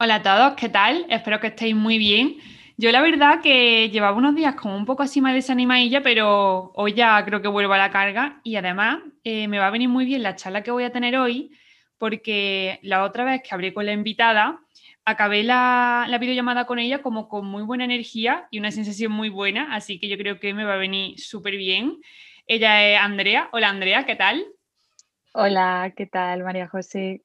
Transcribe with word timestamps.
Hola 0.00 0.14
a 0.14 0.22
todos, 0.22 0.54
¿qué 0.54 0.68
tal? 0.68 1.06
Espero 1.08 1.40
que 1.40 1.48
estéis 1.48 1.74
muy 1.74 1.98
bien. 1.98 2.36
Yo 2.76 2.92
la 2.92 3.00
verdad 3.00 3.40
que 3.42 3.90
llevaba 3.90 4.16
unos 4.16 4.36
días 4.36 4.54
como 4.54 4.76
un 4.76 4.86
poco 4.86 5.02
así 5.02 5.20
más 5.20 5.34
desanimadilla, 5.34 6.04
pero 6.04 6.70
hoy 6.76 6.94
ya 6.94 7.24
creo 7.24 7.42
que 7.42 7.48
vuelvo 7.48 7.72
a 7.72 7.78
la 7.78 7.90
carga 7.90 8.40
y 8.44 8.54
además 8.54 9.00
eh, 9.24 9.48
me 9.48 9.58
va 9.58 9.66
a 9.66 9.70
venir 9.72 9.88
muy 9.88 10.04
bien 10.04 10.22
la 10.22 10.36
charla 10.36 10.62
que 10.62 10.70
voy 10.70 10.84
a 10.84 10.92
tener 10.92 11.16
hoy 11.16 11.50
porque 11.98 12.78
la 12.82 13.02
otra 13.02 13.24
vez 13.24 13.42
que 13.42 13.52
hablé 13.52 13.74
con 13.74 13.86
la 13.86 13.92
invitada, 13.92 14.60
acabé 15.04 15.42
la, 15.42 16.06
la, 16.08 16.18
videollamada 16.18 16.64
con 16.64 16.78
ella 16.78 17.02
como 17.02 17.28
con 17.28 17.46
muy 17.46 17.64
buena 17.64 17.84
energía 17.84 18.46
y 18.52 18.60
una 18.60 18.70
sensación 18.70 19.10
muy 19.10 19.30
buena, 19.30 19.74
así 19.74 19.98
que 19.98 20.08
yo 20.08 20.16
creo 20.16 20.38
que 20.38 20.54
me 20.54 20.64
va 20.64 20.74
a 20.74 20.76
venir 20.76 21.18
súper 21.18 21.56
bien. 21.56 21.96
Ella 22.46 22.86
es 22.86 23.00
Andrea. 23.00 23.48
Hola 23.50 23.70
Andrea, 23.70 24.06
¿qué 24.06 24.14
tal? 24.14 24.46
Hola, 25.32 25.92
¿qué 25.96 26.06
tal 26.06 26.44
María 26.44 26.68
José? 26.68 27.24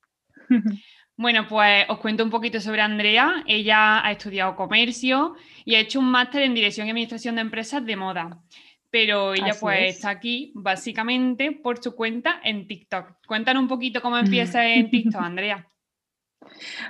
Bueno, 1.23 1.47
pues 1.47 1.85
os 1.87 1.99
cuento 1.99 2.21
un 2.21 2.29
poquito 2.29 2.59
sobre 2.59 2.81
Andrea. 2.81 3.45
Ella 3.47 4.05
ha 4.05 4.11
estudiado 4.11 4.57
comercio 4.57 5.37
y 5.63 5.75
ha 5.75 5.79
hecho 5.79 6.01
un 6.01 6.11
máster 6.11 6.41
en 6.41 6.53
dirección 6.53 6.85
y 6.85 6.89
administración 6.89 7.35
de 7.35 7.41
empresas 7.41 7.85
de 7.85 7.95
moda. 7.95 8.41
Pero 8.89 9.33
ella 9.33 9.53
pues 9.57 9.95
está 9.95 10.09
aquí 10.09 10.51
básicamente 10.53 11.53
por 11.53 11.81
su 11.81 11.95
cuenta 11.95 12.41
en 12.43 12.67
TikTok. 12.67 13.25
Cuéntanos 13.25 13.63
un 13.63 13.69
poquito 13.69 14.01
cómo 14.01 14.17
empieza 14.17 14.67
en 14.67 14.89
TikTok, 14.89 15.21
Andrea. 15.21 15.65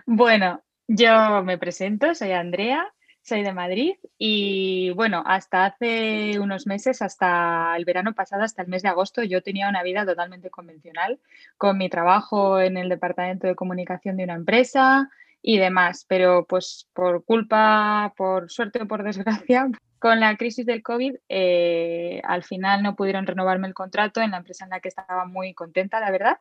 Bueno, 0.07 0.63
yo 0.87 1.43
me 1.43 1.59
presento, 1.59 2.15
soy 2.15 2.31
Andrea, 2.31 2.91
soy 3.23 3.41
de 3.41 3.53
Madrid 3.53 3.95
y 4.17 4.91
bueno, 4.91 5.23
hasta 5.25 5.65
hace 5.65 6.39
unos 6.39 6.67
meses, 6.67 7.01
hasta 7.01 7.75
el 7.77 7.85
verano 7.85 8.13
pasado, 8.13 8.43
hasta 8.43 8.61
el 8.61 8.67
mes 8.67 8.83
de 8.83 8.89
agosto, 8.89 9.23
yo 9.23 9.41
tenía 9.41 9.69
una 9.69 9.81
vida 9.81 10.05
totalmente 10.05 10.49
convencional 10.49 11.19
con 11.57 11.77
mi 11.77 11.89
trabajo 11.89 12.59
en 12.59 12.77
el 12.77 12.89
departamento 12.89 13.47
de 13.47 13.55
comunicación 13.55 14.17
de 14.17 14.25
una 14.25 14.33
empresa 14.33 15.09
y 15.41 15.57
demás, 15.57 16.05
pero 16.07 16.45
pues 16.45 16.87
por 16.93 17.23
culpa, 17.23 18.13
por 18.17 18.51
suerte 18.51 18.81
o 18.81 18.87
por 18.87 19.03
desgracia, 19.03 19.69
con 19.99 20.19
la 20.19 20.35
crisis 20.35 20.65
del 20.65 20.83
COVID, 20.83 21.15
eh, 21.29 22.21
al 22.25 22.43
final 22.43 22.83
no 22.83 22.95
pudieron 22.97 23.25
renovarme 23.25 23.67
el 23.67 23.73
contrato 23.73 24.21
en 24.21 24.31
la 24.31 24.37
empresa 24.37 24.65
en 24.65 24.71
la 24.71 24.81
que 24.81 24.89
estaba 24.89 25.25
muy 25.25 25.53
contenta, 25.53 26.01
la 26.01 26.11
verdad. 26.11 26.37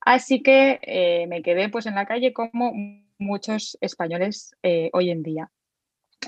Así 0.00 0.42
que 0.42 0.78
eh, 0.82 1.26
me 1.26 1.42
quedé 1.42 1.68
pues 1.68 1.86
en 1.86 1.96
la 1.96 2.06
calle 2.06 2.32
como 2.32 2.72
muchos 3.18 3.76
españoles 3.80 4.56
eh, 4.62 4.90
hoy 4.92 5.10
en 5.10 5.24
día. 5.24 5.50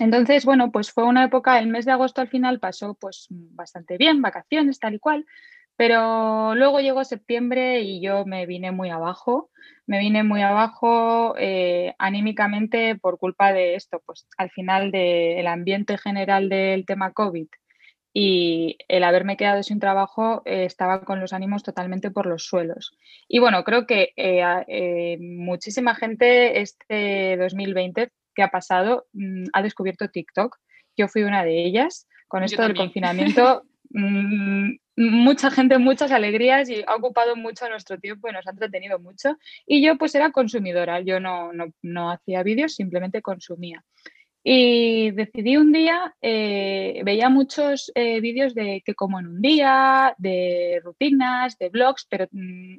Entonces, 0.01 0.45
bueno, 0.45 0.73
pues 0.73 0.91
fue 0.91 1.05
una 1.05 1.25
época, 1.25 1.59
el 1.59 1.69
mes 1.69 1.85
de 1.85 1.93
agosto 1.93 2.21
al 2.21 2.29
final 2.29 2.61
pasó 2.61 2.95
pues 2.95 3.27
bastante 3.31 3.99
bien, 3.99 4.23
vacaciones, 4.23 4.79
tal 4.79 4.95
y 4.95 4.99
cual, 4.99 5.27
pero 5.77 6.55
luego 6.55 6.81
llegó 6.81 7.05
septiembre 7.05 7.81
y 7.83 8.01
yo 8.01 8.25
me 8.25 8.47
vine 8.47 8.73
muy 8.73 8.91
abajo, 8.91 9.51
me 9.87 9.99
vine 9.99 10.23
muy 10.23 10.43
abajo 10.43 11.35
eh, 11.39 11.95
anímicamente 11.99 12.97
por 12.97 13.19
culpa 13.19 13.53
de 13.53 13.75
esto, 13.75 14.03
pues 14.07 14.27
al 14.39 14.51
final 14.51 14.91
del 14.91 15.47
ambiente 15.47 15.99
general 15.99 16.49
del 16.49 16.87
tema 16.87 17.13
COVID 17.13 17.49
y 18.15 18.77
el 18.89 19.05
haberme 19.05 19.37
quedado 19.37 19.63
sin 19.63 19.81
trabajo 19.81 20.43
eh, 20.45 20.65
estaba 20.65 21.05
con 21.05 21.21
los 21.21 21.33
ánimos 21.33 21.63
totalmente 21.63 22.11
por 22.11 22.27
los 22.27 22.45
suelos. 22.45 22.97
Y 23.29 23.39
bueno, 23.39 23.65
creo 23.65 23.87
que 23.87 24.13
eh, 24.17 25.19
muchísima 25.21 25.95
gente 25.95 26.61
este 26.61 27.37
2020 27.39 28.11
que 28.35 28.43
ha 28.43 28.49
pasado 28.49 29.07
mm, 29.13 29.45
ha 29.53 29.63
descubierto 29.63 30.09
TikTok. 30.09 30.57
Yo 30.97 31.09
fui 31.09 31.23
una 31.23 31.45
de 31.45 31.65
ellas. 31.65 32.09
Con 32.29 32.45
esto 32.45 32.63
del 32.63 32.75
confinamiento, 32.75 33.65
mm, 33.91 34.71
mucha 34.97 35.51
gente, 35.51 35.79
muchas 35.79 36.11
alegrías 36.13 36.69
y 36.69 36.83
ha 36.87 36.95
ocupado 36.95 37.37
mucho 37.37 37.69
nuestro 37.69 37.99
tiempo 37.99 38.29
y 38.29 38.33
nos 38.33 38.47
ha 38.47 38.51
entretenido 38.51 38.99
mucho. 38.99 39.37
Y 39.67 39.85
yo 39.85 39.97
pues 39.97 40.15
era 40.15 40.33
consumidora, 40.33 41.01
yo 41.01 41.21
no, 41.21 41.51
no, 41.83 42.11
hacía 42.11 42.43
vídeos, 42.43 42.75
simplemente 42.75 43.23
consumía. 43.23 43.85
Y 44.45 45.13
decidí 45.13 45.57
un 45.57 45.73
día, 45.73 46.15
eh, 46.21 47.03
veía 47.05 47.29
muchos 47.29 47.93
eh, 47.95 48.21
vídeos 48.21 48.55
de 48.55 48.83
que 48.85 48.95
como 48.95 49.21
en 49.21 49.29
un 49.29 49.41
día, 49.41 50.15
de 50.19 50.81
rutinas, 50.83 51.57
de 51.59 51.69
blogs, 51.69 52.07
pero 52.09 52.27
mm, 52.33 52.79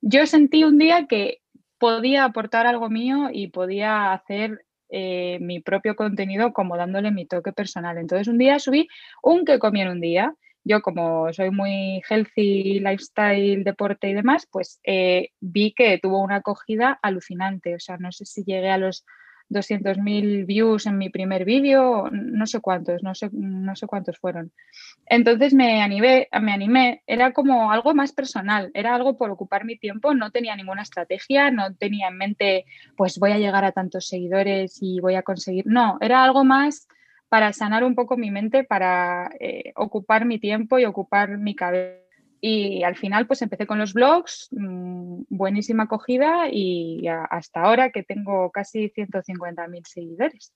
yo 0.00 0.26
sentí 0.26 0.64
un 0.64 0.78
día 0.78 1.06
que 1.06 1.40
podía 1.78 2.24
aportar 2.24 2.66
algo 2.66 2.88
mío 2.88 3.28
y 3.32 3.48
podía 3.48 4.12
hacer 4.12 4.64
eh, 4.90 5.38
mi 5.40 5.60
propio 5.60 5.96
contenido 5.96 6.52
como 6.52 6.76
dándole 6.76 7.10
mi 7.10 7.26
toque 7.26 7.52
personal. 7.52 7.98
Entonces 7.98 8.28
un 8.28 8.38
día 8.38 8.58
subí 8.58 8.88
un 9.22 9.44
que 9.44 9.58
comí 9.58 9.82
en 9.82 9.88
un 9.88 10.00
día. 10.00 10.34
Yo 10.64 10.82
como 10.82 11.32
soy 11.32 11.50
muy 11.50 12.02
healthy, 12.08 12.80
lifestyle, 12.80 13.64
deporte 13.64 14.08
y 14.08 14.14
demás, 14.14 14.46
pues 14.50 14.80
eh, 14.84 15.30
vi 15.40 15.72
que 15.72 15.98
tuvo 15.98 16.20
una 16.20 16.36
acogida 16.36 16.98
alucinante. 17.02 17.74
O 17.74 17.80
sea, 17.80 17.96
no 17.98 18.12
sé 18.12 18.26
si 18.26 18.44
llegué 18.44 18.70
a 18.70 18.78
los 18.78 19.04
200.000 19.50 20.44
views 20.46 20.86
en 20.86 20.98
mi 20.98 21.08
primer 21.08 21.44
vídeo, 21.44 22.08
no 22.10 22.46
sé 22.46 22.60
cuántos, 22.60 23.02
no 23.02 23.14
sé, 23.14 23.30
no 23.32 23.74
sé 23.76 23.86
cuántos 23.86 24.18
fueron. 24.18 24.52
Entonces 25.06 25.54
me 25.54 25.82
animé, 25.82 26.28
me 26.40 26.52
animé, 26.52 27.02
era 27.06 27.32
como 27.32 27.72
algo 27.72 27.94
más 27.94 28.12
personal, 28.12 28.70
era 28.74 28.94
algo 28.94 29.16
por 29.16 29.30
ocupar 29.30 29.64
mi 29.64 29.76
tiempo, 29.76 30.14
no 30.14 30.30
tenía 30.30 30.56
ninguna 30.56 30.82
estrategia, 30.82 31.50
no 31.50 31.74
tenía 31.74 32.08
en 32.08 32.18
mente, 32.18 32.64
pues 32.96 33.18
voy 33.18 33.32
a 33.32 33.38
llegar 33.38 33.64
a 33.64 33.72
tantos 33.72 34.06
seguidores 34.06 34.78
y 34.80 35.00
voy 35.00 35.14
a 35.14 35.22
conseguir, 35.22 35.66
no, 35.66 35.98
era 36.00 36.24
algo 36.24 36.44
más 36.44 36.88
para 37.28 37.52
sanar 37.52 37.84
un 37.84 37.94
poco 37.94 38.16
mi 38.16 38.30
mente, 38.30 38.64
para 38.64 39.30
eh, 39.40 39.72
ocupar 39.76 40.24
mi 40.24 40.38
tiempo 40.38 40.78
y 40.78 40.84
ocupar 40.84 41.36
mi 41.38 41.54
cabeza 41.54 42.07
y 42.40 42.82
al 42.82 42.96
final, 42.96 43.26
pues 43.26 43.42
empecé 43.42 43.66
con 43.66 43.78
los 43.78 43.94
blogs, 43.94 44.48
mm, 44.52 45.22
buenísima 45.28 45.84
acogida 45.84 46.48
y 46.50 47.06
hasta 47.08 47.62
ahora 47.62 47.90
que 47.90 48.02
tengo 48.02 48.50
casi 48.50 48.90
150.000 48.90 49.82
seguidores. 49.86 50.52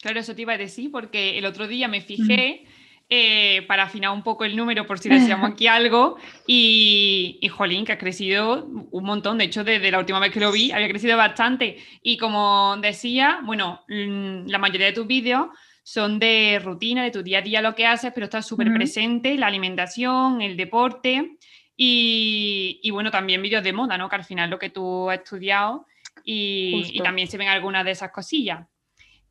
Claro, 0.00 0.20
eso 0.20 0.34
te 0.34 0.42
iba 0.42 0.52
a 0.52 0.58
decir 0.58 0.90
porque 0.90 1.38
el 1.38 1.46
otro 1.46 1.66
día 1.66 1.88
me 1.88 2.00
fijé 2.00 2.64
eh, 3.08 3.62
para 3.68 3.84
afinar 3.84 4.10
un 4.10 4.24
poco 4.24 4.44
el 4.44 4.56
número 4.56 4.84
por 4.84 4.98
si 4.98 5.08
decíamos 5.08 5.50
aquí 5.52 5.68
algo 5.68 6.16
y, 6.46 7.38
y, 7.40 7.48
jolín, 7.48 7.84
que 7.84 7.92
ha 7.92 7.98
crecido 7.98 8.66
un 8.66 9.04
montón. 9.04 9.38
De 9.38 9.44
hecho, 9.44 9.64
desde 9.64 9.90
la 9.90 9.98
última 9.98 10.20
vez 10.20 10.32
que 10.32 10.40
lo 10.40 10.52
vi 10.52 10.70
había 10.70 10.88
crecido 10.88 11.16
bastante. 11.16 11.78
Y 12.02 12.18
como 12.18 12.76
decía, 12.80 13.40
bueno, 13.44 13.82
mm, 13.88 14.48
la 14.48 14.58
mayoría 14.58 14.86
de 14.88 14.92
tus 14.92 15.06
vídeos 15.06 15.48
son 15.86 16.18
de 16.18 16.60
rutina, 16.60 17.04
de 17.04 17.12
tu 17.12 17.22
día 17.22 17.38
a 17.38 17.42
día 17.42 17.62
lo 17.62 17.76
que 17.76 17.86
haces, 17.86 18.10
pero 18.12 18.24
está 18.24 18.42
súper 18.42 18.72
presente 18.74 19.36
la 19.36 19.46
alimentación, 19.46 20.42
el 20.42 20.56
deporte 20.56 21.36
y, 21.76 22.90
bueno, 22.90 23.12
también 23.12 23.40
vídeos 23.40 23.62
de 23.62 23.72
moda, 23.72 23.96
¿no? 23.96 24.08
Que 24.08 24.16
al 24.16 24.24
final 24.24 24.50
lo 24.50 24.58
que 24.58 24.70
tú 24.70 25.08
has 25.08 25.18
estudiado 25.18 25.86
y, 26.24 27.00
también 27.04 27.28
se 27.28 27.38
ven 27.38 27.46
algunas 27.46 27.84
de 27.84 27.92
esas 27.92 28.10
cosillas. 28.10 28.66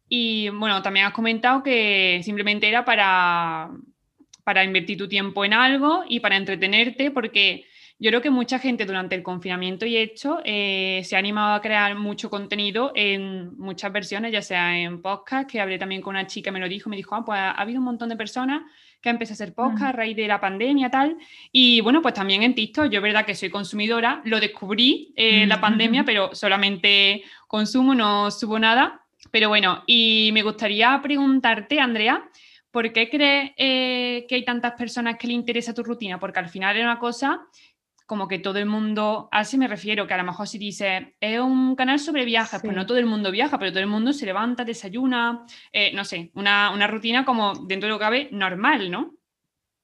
Y 0.07 0.47
bueno, 0.47 0.81
también 0.81 1.07
has 1.07 1.11
comentado 1.11 1.61
que 1.61 2.21
simplemente 2.23 2.69
era 2.69 2.85
para, 2.85 3.69
para 4.45 4.63
invertir 4.63 4.97
tu 4.97 5.09
tiempo 5.09 5.43
en 5.43 5.51
algo 5.51 6.05
y 6.07 6.21
para 6.21 6.37
entretenerte, 6.37 7.11
porque 7.11 7.65
yo 7.97 8.09
creo 8.09 8.21
que 8.21 8.29
mucha 8.29 8.59
gente 8.59 8.85
durante 8.85 9.15
el 9.15 9.23
confinamiento 9.23 9.85
y 9.85 9.95
hecho 9.95 10.39
eh, 10.43 11.01
se 11.05 11.15
ha 11.15 11.19
animado 11.19 11.53
a 11.53 11.61
crear 11.61 11.95
mucho 11.95 12.29
contenido 12.29 12.91
en 12.93 13.57
muchas 13.57 13.91
versiones, 13.93 14.33
ya 14.33 14.41
sea 14.41 14.77
en 14.77 15.01
podcast, 15.01 15.49
que 15.49 15.61
hablé 15.61 15.77
también 15.77 16.01
con 16.01 16.15
una 16.15 16.27
chica, 16.27 16.51
me 16.51 16.59
lo 16.59 16.67
dijo, 16.67 16.89
me 16.89 16.97
dijo, 16.97 17.15
ah, 17.15 17.23
pues 17.23 17.39
ha 17.39 17.51
habido 17.51 17.79
un 17.79 17.85
montón 17.85 18.09
de 18.09 18.17
personas 18.17 18.63
que 19.01 19.09
han 19.09 19.15
empezado 19.15 19.33
a 19.33 19.37
hacer 19.43 19.55
podcast 19.55 19.83
a 19.83 19.91
raíz 19.93 20.15
de 20.17 20.27
la 20.27 20.41
pandemia 20.41 20.89
tal. 20.89 21.15
Y 21.51 21.79
bueno, 21.81 22.01
pues 22.01 22.13
también 22.13 22.43
en 22.43 22.53
TikTok, 22.53 22.89
yo 22.89 22.99
es 22.99 23.03
verdad 23.03 23.25
que 23.25 23.35
soy 23.35 23.49
consumidora, 23.49 24.21
lo 24.25 24.39
descubrí 24.39 25.13
en 25.15 25.47
la 25.47 25.61
pandemia, 25.61 26.03
pero 26.03 26.35
solamente 26.35 27.23
consumo, 27.47 27.95
no 27.95 28.29
subo 28.29 28.59
nada. 28.59 29.05
Pero 29.31 29.47
bueno, 29.49 29.83
y 29.87 30.31
me 30.33 30.41
gustaría 30.41 30.99
preguntarte, 31.01 31.79
Andrea, 31.79 32.29
¿por 32.71 32.91
qué 32.91 33.09
crees 33.09 33.51
eh, 33.57 34.25
que 34.27 34.35
hay 34.35 34.43
tantas 34.43 34.73
personas 34.73 35.17
que 35.17 35.27
le 35.27 35.33
interesa 35.33 35.73
tu 35.73 35.83
rutina? 35.83 36.19
Porque 36.19 36.39
al 36.39 36.49
final 36.49 36.75
es 36.75 36.83
una 36.83 36.99
cosa 36.99 37.47
como 38.05 38.27
que 38.27 38.39
todo 38.39 38.59
el 38.59 38.65
mundo, 38.67 39.29
así 39.31 39.57
me 39.57 39.67
refiero, 39.67 40.05
que 40.07 40.13
a 40.13 40.17
lo 40.17 40.23
mejor 40.23 40.47
si 40.47 40.57
dice, 40.57 41.15
es 41.19 41.39
un 41.39 41.75
canal 41.75 41.99
sobre 41.99 42.25
viajes, 42.25 42.61
pues 42.61 42.75
no 42.75 42.85
todo 42.85 42.97
el 42.97 43.05
mundo 43.05 43.31
viaja, 43.31 43.57
pero 43.57 43.71
todo 43.71 43.81
el 43.81 43.87
mundo 43.87 44.13
se 44.13 44.25
levanta, 44.25 44.63
desayuna, 44.63 45.45
eh, 45.71 45.91
no 45.93 46.05
sé, 46.05 46.31
una, 46.35 46.87
rutina 46.87 47.25
como 47.25 47.53
dentro 47.53 47.87
de 47.87 47.93
lo 47.93 47.99
que 47.99 48.05
cabe 48.05 48.29
normal, 48.31 48.91
¿no? 48.91 49.13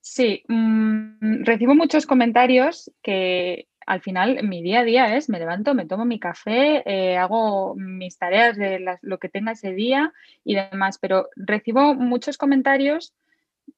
Sí, 0.02 0.44
mm, 0.48 1.44
recibo 1.44 1.76
muchos 1.76 2.06
comentarios 2.06 2.92
que 3.02 3.68
al 3.86 4.02
final 4.02 4.44
mi 4.44 4.62
día 4.62 4.82
a 4.82 4.84
día 4.84 5.16
es, 5.16 5.28
me 5.28 5.40
levanto, 5.40 5.74
me 5.74 5.86
tomo 5.86 6.06
mi 6.06 6.20
café, 6.20 6.84
eh, 6.86 7.18
hago 7.18 7.76
mis 7.76 8.18
tareas 8.18 8.56
de 8.56 8.98
lo 9.02 9.18
que 9.18 9.30
tenga 9.30 9.54
ese 9.54 9.74
día 9.74 10.14
y 10.44 10.56
demás, 10.56 10.98
pero 11.00 11.30
recibo 11.36 11.96
muchos 11.96 12.38
comentarios 12.38 13.14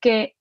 que 0.01 0.36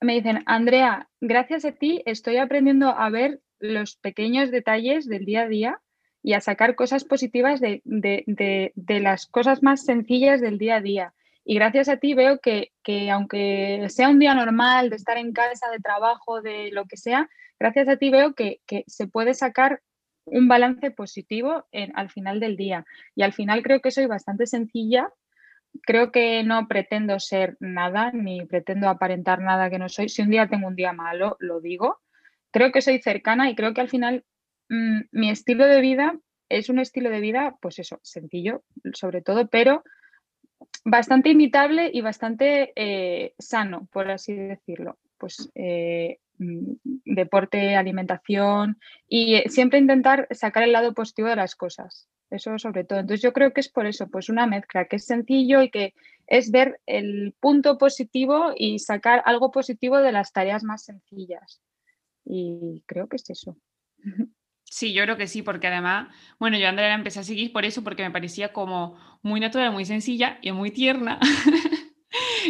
me 0.00 0.14
dicen, 0.14 0.42
Andrea, 0.46 1.08
gracias 1.20 1.64
a 1.64 1.72
ti 1.72 2.02
estoy 2.06 2.36
aprendiendo 2.36 2.88
a 2.88 3.08
ver 3.10 3.40
los 3.58 3.96
pequeños 3.96 4.50
detalles 4.50 5.08
del 5.08 5.24
día 5.24 5.42
a 5.42 5.48
día 5.48 5.80
y 6.22 6.34
a 6.34 6.40
sacar 6.40 6.74
cosas 6.74 7.04
positivas 7.04 7.60
de, 7.60 8.72
las 8.74 9.26
cosas 9.26 9.62
más 9.62 9.84
sencillas 9.84 10.40
del 10.40 10.58
día 10.58 10.76
a 10.76 10.80
día. 10.80 11.14
Y 11.44 11.54
gracias 11.54 11.88
a 11.88 11.98
ti 11.98 12.14
veo 12.14 12.40
que, 12.40 12.72
aunque 13.12 13.86
sea 13.88 14.08
un 14.08 14.18
día 14.18 14.34
normal 14.34 14.90
de 14.90 14.96
estar 14.96 15.16
en 15.18 15.32
casa, 15.32 15.70
de 15.70 15.78
trabajo, 15.78 16.42
de 16.42 16.70
lo 16.72 16.86
que 16.86 16.96
sea, 16.96 17.30
gracias 17.60 17.88
a 17.88 17.96
ti 17.96 18.10
veo 18.10 18.34
que, 18.34 18.60
se 18.86 19.06
puede 19.06 19.34
sacar 19.34 19.82
un 20.24 20.48
balance 20.48 20.90
positivo 20.90 21.64
al 21.94 22.10
final 22.10 22.40
del 22.40 22.56
día. 22.56 22.84
Y 23.14 23.22
al 23.22 23.32
final 23.32 23.62
creo 23.62 23.80
que 23.80 23.92
soy 23.92 24.06
bastante 24.06 24.46
sencilla. 24.46 25.08
Creo 25.82 26.12
que 26.12 26.42
no 26.42 26.66
pretendo 26.68 27.18
ser 27.20 27.56
nada, 27.60 28.10
ni 28.12 28.44
pretendo 28.46 28.88
aparentar 28.88 29.40
nada 29.40 29.70
que 29.70 29.78
no 29.78 29.88
soy. 29.88 30.08
Si 30.08 30.22
un 30.22 30.30
día 30.30 30.48
tengo 30.48 30.68
un 30.68 30.76
día 30.76 30.92
malo, 30.92 31.36
lo 31.40 31.60
digo. 31.60 32.00
Creo 32.50 32.72
que 32.72 32.82
soy 32.82 33.00
cercana 33.00 33.50
y 33.50 33.54
creo 33.54 33.74
que 33.74 33.80
al 33.80 33.88
final 33.88 34.24
mm, 34.68 35.00
mi 35.12 35.30
estilo 35.30 35.66
de 35.66 35.80
vida 35.80 36.18
es 36.48 36.68
un 36.68 36.78
estilo 36.78 37.10
de 37.10 37.20
vida, 37.20 37.56
pues 37.60 37.78
eso, 37.78 37.98
sencillo, 38.02 38.62
sobre 38.92 39.20
todo, 39.20 39.48
pero 39.48 39.82
bastante 40.84 41.30
imitable 41.30 41.90
y 41.92 42.00
bastante 42.00 42.72
eh, 42.76 43.34
sano, 43.38 43.88
por 43.92 44.10
así 44.10 44.34
decirlo. 44.34 44.98
Pues 45.18 45.50
eh, 45.54 46.18
mm, 46.38 46.72
deporte, 47.04 47.74
alimentación 47.74 48.78
y 49.08 49.36
eh, 49.36 49.44
siempre 49.48 49.78
intentar 49.78 50.28
sacar 50.30 50.62
el 50.62 50.72
lado 50.72 50.94
positivo 50.94 51.28
de 51.28 51.36
las 51.36 51.56
cosas. 51.56 52.08
Eso 52.30 52.58
sobre 52.58 52.84
todo. 52.84 52.98
Entonces 52.98 53.22
yo 53.22 53.32
creo 53.32 53.52
que 53.52 53.60
es 53.60 53.68
por 53.68 53.86
eso, 53.86 54.08
pues 54.08 54.28
una 54.28 54.46
mezcla 54.46 54.86
que 54.86 54.96
es 54.96 55.06
sencillo 55.06 55.62
y 55.62 55.70
que 55.70 55.94
es 56.26 56.50
ver 56.50 56.80
el 56.86 57.34
punto 57.38 57.78
positivo 57.78 58.52
y 58.56 58.80
sacar 58.80 59.22
algo 59.24 59.50
positivo 59.50 59.98
de 59.98 60.12
las 60.12 60.32
tareas 60.32 60.64
más 60.64 60.84
sencillas. 60.84 61.60
Y 62.24 62.82
creo 62.86 63.08
que 63.08 63.16
es 63.16 63.30
eso. 63.30 63.56
Sí, 64.68 64.92
yo 64.92 65.04
creo 65.04 65.16
que 65.16 65.28
sí, 65.28 65.42
porque 65.42 65.68
además, 65.68 66.08
bueno, 66.40 66.58
yo 66.58 66.68
Andrea 66.68 66.88
la 66.88 66.96
empecé 66.96 67.20
a 67.20 67.22
seguir 67.22 67.52
por 67.52 67.64
eso, 67.64 67.84
porque 67.84 68.02
me 68.02 68.10
parecía 68.10 68.52
como 68.52 68.98
muy 69.22 69.38
natural, 69.38 69.72
muy 69.72 69.84
sencilla 69.84 70.38
y 70.42 70.50
muy 70.50 70.72
tierna. 70.72 71.20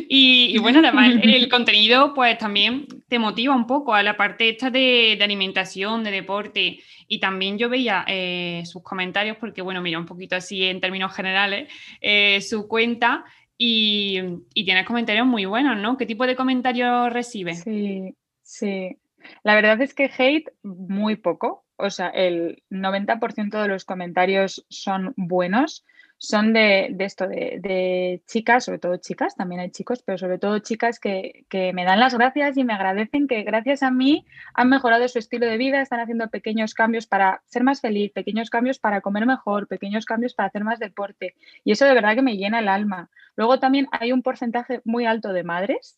y, 0.08 0.58
bueno, 0.58 0.81
además 0.81 1.10
el 1.22 1.48
contenido 1.48 2.14
pues 2.14 2.38
también 2.38 2.87
te 3.08 3.19
motiva 3.19 3.54
un 3.54 3.66
poco 3.66 3.94
a 3.94 4.02
la 4.02 4.16
parte 4.16 4.48
esta 4.48 4.70
de, 4.70 5.19
alimentación, 5.20 6.04
de 6.04 6.10
deporte. 6.10 6.81
Y 7.08 7.20
también 7.20 7.56
yo 7.56 7.69
veía 7.69 8.04
eh, 8.08 8.62
sus 8.64 8.82
comentarios, 8.82 9.37
porque 9.37 9.62
bueno, 9.62 9.81
mira, 9.81 9.98
un 9.98 10.06
poquito 10.06 10.34
así 10.34 10.64
en 10.64 10.81
términos 10.81 11.14
generales, 11.14 11.72
eh, 12.00 12.40
su 12.40 12.66
cuenta 12.66 13.25
y, 13.56 14.20
y 14.54 14.64
tienes 14.64 14.87
comentarios 14.87 15.26
muy 15.26 15.44
buenos, 15.44 15.78
¿no? 15.78 15.96
¿Qué 15.96 16.06
tipo 16.06 16.26
de 16.26 16.34
comentarios 16.34 17.12
recibes? 17.12 17.62
Sí, 17.62 18.14
sí. 18.43 18.96
La 19.43 19.54
verdad 19.54 19.81
es 19.81 19.94
que 19.94 20.10
hate 20.16 20.52
muy 20.62 21.16
poco, 21.16 21.64
o 21.76 21.90
sea, 21.90 22.08
el 22.08 22.62
90% 22.70 23.60
de 23.60 23.69
los 23.69 23.84
comentarios 23.84 24.66
son 24.69 25.12
buenos, 25.16 25.84
son 26.18 26.52
de, 26.52 26.94
esto, 26.98 27.28
de, 27.28 28.22
chicas, 28.26 28.64
sobre 28.64 28.78
todo 28.78 28.96
chicas, 28.96 29.36
también 29.36 29.60
hay 29.60 29.70
chicos, 29.70 30.02
pero 30.02 30.16
sobre 30.16 30.38
todo 30.38 30.58
chicas 30.60 30.98
que, 30.98 31.44
me 31.74 31.84
dan 31.84 32.00
las 32.00 32.14
gracias 32.14 32.56
y 32.56 32.64
me 32.64 32.72
agradecen 32.72 33.28
que 33.28 33.42
gracias 33.42 33.82
a 33.82 33.90
mí 33.90 34.26
han 34.54 34.68
mejorado 34.68 35.06
su 35.08 35.18
estilo 35.18 35.46
de 35.46 35.56
vida, 35.58 35.82
están 35.82 36.00
haciendo 36.00 36.28
pequeños 36.28 36.74
cambios 36.74 37.06
para 37.06 37.42
ser 37.46 37.64
más 37.64 37.80
feliz, 37.80 38.12
pequeños 38.12 38.50
cambios 38.50 38.78
para 38.78 39.00
comer 39.00 39.26
mejor, 39.26 39.68
pequeños 39.68 40.06
cambios 40.06 40.34
para 40.34 40.48
hacer 40.48 40.64
más 40.64 40.78
deporte. 40.78 41.34
Y 41.64 41.72
eso 41.72 41.84
de 41.84 41.94
verdad 41.94 42.14
que 42.14 42.22
me 42.22 42.36
llena 42.36 42.60
el 42.60 42.69
alma. 42.69 43.10
Luego 43.36 43.58
también 43.58 43.88
hay 43.92 44.12
un 44.12 44.22
porcentaje 44.22 44.80
muy 44.84 45.06
alto 45.06 45.32
de 45.32 45.44
madres 45.44 45.94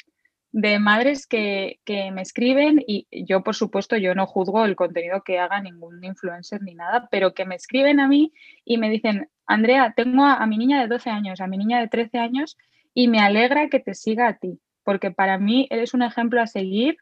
de 0.52 0.78
madres 0.78 1.26
que, 1.26 1.78
me 1.86 2.22
escriben 2.22 2.82
y 2.86 3.06
yo, 3.10 3.42
por 3.42 3.54
supuesto, 3.54 3.96
yo 3.96 4.14
no 4.14 4.26
juzgo 4.26 4.64
el 4.64 4.76
contenido 4.76 5.22
que 5.22 5.38
haga 5.38 5.60
ningún 5.60 6.02
influencer 6.02 6.62
ni 6.62 6.74
nada, 6.74 7.08
pero 7.10 7.34
que 7.34 7.44
me 7.44 7.54
escriben 7.54 8.00
a 8.00 8.08
mí 8.08 8.32
y 8.64 8.78
me 8.78 8.90
dicen, 8.90 9.28
Andrea, 9.46 9.92
tengo 9.96 10.24
a, 10.24 10.44
mi 10.46 10.58
niña 10.58 10.80
de 10.80 10.88
12 10.88 11.10
años, 11.10 11.40
a 11.40 11.46
mi 11.46 11.58
niña 11.58 11.80
de 11.80 11.88
13 11.88 12.18
años 12.18 12.56
y 12.94 13.08
me 13.08 13.20
alegra 13.20 13.68
que 13.68 13.80
te 13.80 13.94
siga 13.94 14.28
a 14.28 14.38
ti, 14.38 14.60
porque 14.84 15.10
para 15.10 15.38
mí 15.38 15.66
eres 15.70 15.94
un 15.94 16.02
ejemplo 16.02 16.40
a 16.40 16.46
seguir. 16.46 16.96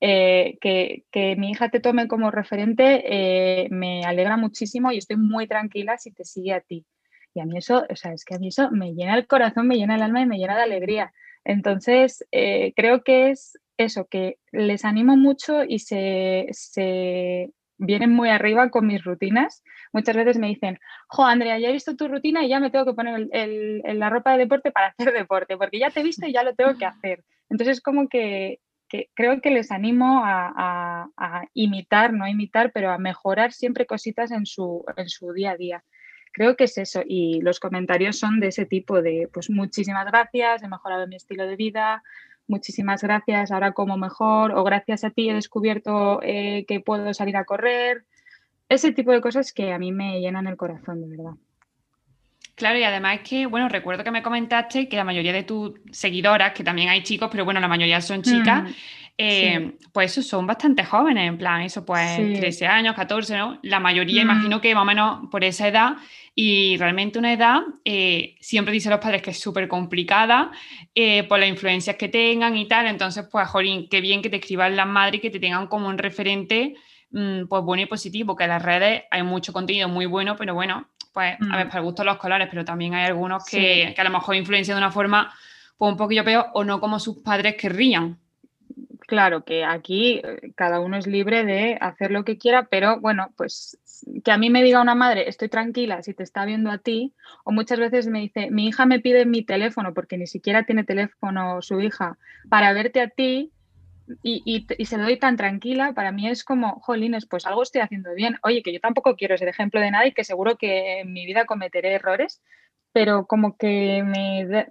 Eh, 0.00 0.58
que, 0.60 1.34
mi 1.36 1.50
hija 1.50 1.70
te 1.70 1.80
tome 1.80 2.06
como 2.06 2.30
referente 2.30 3.02
eh, 3.04 3.66
me 3.70 4.04
alegra 4.04 4.36
muchísimo 4.36 4.92
y 4.92 4.98
estoy 4.98 5.16
muy 5.16 5.48
tranquila 5.48 5.98
si 5.98 6.12
te 6.12 6.24
sigue 6.24 6.52
a 6.54 6.60
ti. 6.60 6.86
Y 7.34 7.40
a 7.40 7.46
mí 7.46 7.58
eso, 7.58 7.84
o 7.88 7.96
sea, 7.96 8.12
es 8.12 8.24
que 8.24 8.36
a 8.36 8.38
mí 8.38 8.48
eso 8.48 8.70
me 8.70 8.94
llena 8.94 9.16
el 9.16 9.26
corazón, 9.26 9.66
me 9.66 9.76
llena 9.76 9.96
el 9.96 10.02
alma 10.02 10.20
y 10.20 10.26
me 10.26 10.38
llena 10.38 10.56
de 10.56 10.62
alegría. 10.62 11.12
Entonces, 11.48 12.26
eh, 12.30 12.74
creo 12.76 13.02
que 13.02 13.30
es 13.30 13.58
eso, 13.78 14.06
que 14.06 14.36
les 14.52 14.84
animo 14.84 15.16
mucho 15.16 15.64
y 15.64 15.78
se, 15.78 17.50
vienen 17.78 18.12
muy 18.12 18.28
arriba 18.28 18.68
con 18.68 18.86
mis 18.86 19.02
rutinas. 19.02 19.62
Muchas 19.94 20.14
veces 20.14 20.36
me 20.36 20.48
dicen, 20.48 20.78
jo, 21.08 21.24
Andrea, 21.24 21.58
ya 21.58 21.70
he 21.70 21.72
visto 21.72 21.96
tu 21.96 22.06
rutina 22.06 22.44
y 22.44 22.50
ya 22.50 22.60
me 22.60 22.70
tengo 22.70 22.84
que 22.84 22.92
poner 22.92 23.28
la 23.32 24.10
ropa 24.10 24.32
de 24.32 24.38
deporte 24.40 24.72
para 24.72 24.88
hacer 24.88 25.10
deporte, 25.14 25.56
porque 25.56 25.78
ya 25.78 25.88
te 25.88 26.00
he 26.00 26.02
visto 26.02 26.26
y 26.26 26.34
ya 26.34 26.42
lo 26.42 26.54
tengo 26.54 26.76
que 26.76 26.84
hacer. 26.84 27.24
Entonces, 27.48 27.80
como 27.80 28.10
que, 28.10 28.60
creo 29.14 29.40
que 29.40 29.50
les 29.50 29.70
animo 29.70 30.20
a, 30.22 31.08
imitar, 31.54 32.12
no 32.12 32.26
a 32.26 32.30
imitar, 32.30 32.72
pero 32.74 32.90
a 32.90 32.98
mejorar 32.98 33.52
siempre 33.52 33.86
cositas 33.86 34.32
en 34.32 34.44
su, 34.44 34.84
en 34.98 35.08
su 35.08 35.32
día 35.32 35.52
a 35.52 35.56
día. 35.56 35.84
Creo 36.38 36.54
que 36.54 36.64
es 36.64 36.78
eso 36.78 37.02
y 37.04 37.40
los 37.40 37.58
comentarios 37.58 38.16
son 38.16 38.38
de 38.38 38.46
ese 38.46 38.64
tipo 38.64 39.02
de, 39.02 39.28
pues 39.32 39.50
muchísimas 39.50 40.06
gracias, 40.06 40.62
he 40.62 40.68
mejorado 40.68 41.08
mi 41.08 41.16
estilo 41.16 41.44
de 41.48 41.56
vida, 41.56 42.04
muchísimas 42.46 43.02
gracias, 43.02 43.50
ahora 43.50 43.72
como 43.72 43.96
mejor 43.96 44.52
o 44.52 44.62
gracias 44.62 45.02
a 45.02 45.10
ti 45.10 45.28
he 45.28 45.34
descubierto 45.34 46.20
eh, 46.22 46.64
que 46.68 46.78
puedo 46.78 47.12
salir 47.12 47.36
a 47.36 47.44
correr. 47.44 48.04
Ese 48.68 48.92
tipo 48.92 49.10
de 49.10 49.20
cosas 49.20 49.52
que 49.52 49.72
a 49.72 49.80
mí 49.80 49.90
me 49.90 50.20
llenan 50.20 50.46
el 50.46 50.56
corazón, 50.56 51.00
de 51.00 51.08
verdad. 51.08 51.32
Claro, 52.54 52.78
y 52.78 52.84
además 52.84 53.18
que, 53.28 53.46
bueno, 53.46 53.68
recuerdo 53.68 54.04
que 54.04 54.12
me 54.12 54.22
comentaste 54.22 54.88
que 54.88 54.96
la 54.96 55.02
mayoría 55.02 55.32
de 55.32 55.42
tus 55.42 55.72
seguidoras, 55.90 56.52
que 56.52 56.62
también 56.62 56.88
hay 56.88 57.02
chicos, 57.02 57.30
pero 57.32 57.44
bueno, 57.44 57.58
la 57.58 57.66
mayoría 57.66 58.00
son 58.00 58.22
chicas, 58.22 58.62
mm, 58.62 58.72
eh, 59.20 59.72
pues 59.92 60.14
son 60.14 60.46
bastante 60.46 60.84
jóvenes, 60.84 61.26
en 61.26 61.38
plan, 61.38 61.62
eso 61.62 61.84
pues 61.84 62.16
13 62.16 62.68
años, 62.68 62.94
14, 62.94 63.36
¿no? 63.36 63.58
La 63.62 63.80
mayoría, 63.80 64.22
mm. 64.22 64.30
imagino 64.30 64.60
que 64.60 64.72
más 64.76 64.82
o 64.82 64.84
menos 64.84 65.28
por 65.28 65.42
esa 65.42 65.66
edad, 65.66 65.96
y 66.36 66.76
realmente 66.76 67.18
una 67.18 67.32
edad, 67.32 67.62
eh, 67.84 68.36
siempre 68.40 68.72
dicen 68.72 68.92
los 68.92 69.00
padres 69.00 69.20
que 69.20 69.32
es 69.32 69.40
súper 69.40 69.66
complicada 69.66 70.52
eh, 70.94 71.24
por 71.24 71.40
las 71.40 71.48
influencias 71.48 71.96
que 71.96 72.08
tengan 72.08 72.56
y 72.56 72.68
tal, 72.68 72.86
entonces 72.86 73.26
pues, 73.28 73.48
jolín, 73.48 73.88
qué 73.90 74.00
bien 74.00 74.22
que 74.22 74.30
te 74.30 74.36
escriban 74.36 74.76
las 74.76 74.86
madres 74.86 75.18
y 75.18 75.20
que 75.20 75.30
te 75.30 75.40
tengan 75.40 75.66
como 75.66 75.88
un 75.88 75.98
referente, 75.98 76.76
mm, 77.10 77.48
pues 77.48 77.64
bueno 77.64 77.82
y 77.82 77.86
positivo, 77.86 78.36
que 78.36 78.44
en 78.44 78.50
las 78.50 78.62
redes 78.62 79.02
hay 79.10 79.24
mucho 79.24 79.52
contenido 79.52 79.88
muy 79.88 80.06
bueno, 80.06 80.36
pero 80.36 80.54
bueno, 80.54 80.90
pues, 81.12 81.34
a 81.50 81.56
ver, 81.56 81.66
mm. 81.66 81.68
para 81.70 81.80
el 81.80 81.84
gusto 81.84 82.02
de 82.02 82.06
los 82.06 82.18
colores, 82.18 82.46
pero 82.48 82.64
también 82.64 82.94
hay 82.94 83.06
algunos 83.06 83.44
que, 83.44 83.92
a 83.98 84.04
lo 84.04 84.10
mejor 84.10 84.36
influencian 84.36 84.76
de 84.76 84.84
una 84.84 84.92
forma 84.92 85.34
pues, 85.76 85.90
un 85.90 85.98
poquillo 85.98 86.22
peor 86.22 86.46
o 86.54 86.62
no 86.62 86.78
como 86.78 87.00
sus 87.00 87.18
padres 87.18 87.56
querrían. 87.56 88.16
Claro 89.08 89.42
que 89.42 89.64
aquí 89.64 90.20
eh, 90.22 90.52
cada 90.54 90.80
uno 90.80 90.98
es 90.98 91.06
libre 91.06 91.42
de 91.42 91.78
hacer 91.80 92.10
lo 92.10 92.26
que 92.26 92.36
quiera, 92.36 92.64
pero 92.64 93.00
bueno, 93.00 93.32
pues 93.38 93.78
que 94.22 94.30
a 94.30 94.36
mí 94.36 94.50
me 94.50 94.62
diga 94.62 94.82
una 94.82 94.94
madre, 94.94 95.30
estoy 95.30 95.48
tranquila 95.48 96.02
si 96.02 96.12
te 96.12 96.22
está 96.22 96.44
viendo 96.44 96.70
a 96.70 96.76
ti, 96.76 97.14
o 97.42 97.50
muchas 97.50 97.78
veces 97.78 98.06
me 98.06 98.20
dice, 98.20 98.50
mi 98.50 98.66
hija 98.68 98.84
me 98.84 99.00
pide 99.00 99.24
mi 99.24 99.42
teléfono, 99.42 99.94
porque 99.94 100.18
ni 100.18 100.26
siquiera 100.26 100.64
tiene 100.66 100.84
teléfono 100.84 101.62
su 101.62 101.80
hija, 101.80 102.18
para 102.50 102.74
verte 102.74 103.00
a 103.00 103.08
ti, 103.08 103.50
y, 104.22 104.66
se 104.84 104.98
lo 104.98 105.04
doy 105.04 105.18
tan 105.18 105.38
tranquila, 105.38 105.94
para 105.94 106.12
mí 106.12 106.28
es 106.28 106.44
como, 106.44 106.78
jolines, 106.80 107.24
pues 107.24 107.46
algo 107.46 107.62
estoy 107.62 107.80
haciendo 107.80 108.12
bien. 108.12 108.36
Oye, 108.42 108.62
que 108.62 108.74
yo 108.74 108.80
tampoco 108.80 109.16
quiero 109.16 109.38
ser 109.38 109.48
ejemplo 109.48 109.80
de 109.80 109.90
nada 109.90 110.06
y 110.06 110.12
que 110.12 110.24
seguro 110.24 110.58
que 110.58 111.00
en 111.00 111.14
mi 111.14 111.24
vida 111.24 111.46
cometeré 111.46 111.94
errores, 111.94 112.42
pero 112.92 113.26
como 113.26 113.56
que 113.56 114.02
me 114.04 114.66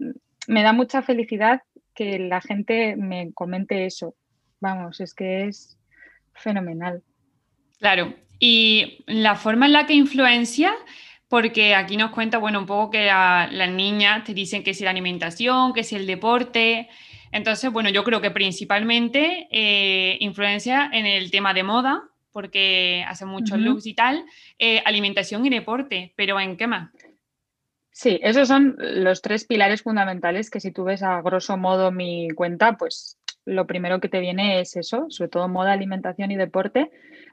me 0.48 0.64
da 0.64 0.74
mucha 0.74 1.02
felicidad 1.02 1.62
que 1.94 2.20
la 2.20 2.42
gente 2.42 2.96
me 2.96 3.34
comente 3.34 3.86
eso. 3.86 4.16
Vamos, 4.60 5.00
es 5.00 5.14
que 5.14 5.48
es 5.48 5.78
fenomenal. 6.34 7.04
Claro, 7.80 8.14
y 8.40 9.04
la 9.08 9.36
forma 9.36 9.66
en 9.66 9.74
la 9.74 9.86
que 9.86 9.94
influencia, 9.94 10.74
porque 11.28 11.76
aquí 11.76 11.98
nos 11.98 12.12
cuenta, 12.12 12.38
bueno, 12.38 12.60
un 12.60 12.66
poco 12.66 12.92
que 12.92 13.06
las 13.06 13.72
niñas 13.72 14.24
te 14.24 14.34
dicen 14.34 14.64
que 14.64 14.72
es 14.72 14.82
la 14.82 14.92
alimentación, 14.92 15.74
que 15.74 15.82
es 15.82 15.94
el 15.94 16.08
deporte, 16.08 16.90
entonces, 17.32 17.72
bueno, 17.72 17.90
yo 17.90 18.04
creo 18.04 18.22
que 18.22 18.32
principalmente 18.32 19.48
eh, 19.52 20.18
influencia 20.22 20.90
en 20.92 21.06
el 21.06 21.30
tema 21.30 21.54
de 21.54 21.64
moda, 21.64 22.04
porque 22.32 23.04
hace 23.08 23.26
muchos 23.26 23.60
looks 23.60 23.86
y 23.86 23.94
tal, 23.94 24.26
eh, 24.60 24.82
alimentación 24.86 25.46
y 25.46 25.50
deporte, 25.50 26.14
pero 26.16 26.40
¿en 26.40 26.56
qué 26.56 26.68
más? 26.68 26.92
Sí, 27.92 28.20
esos 28.22 28.48
son 28.48 28.76
los 28.78 29.24
tres 29.24 29.46
pilares 29.46 29.82
fundamentales 29.82 30.52
que 30.52 30.60
si 30.60 30.72
tú 30.72 30.84
ves 30.84 31.02
a 31.02 31.22
grosso 31.22 31.58
modo 31.58 31.92
mi 31.92 32.30
cuenta, 32.30 32.78
pues 32.78 33.18
lo 33.48 33.66
primero 33.66 34.00
que 34.00 34.10
te 34.10 34.20
viene 34.20 34.60
es 34.60 34.76
eso, 34.76 35.08
sobre 35.10 35.30
todo 35.30 35.48
moda, 35.48 35.72
alimentación 35.72 36.32
y 36.32 36.36
deporte. 36.36 36.92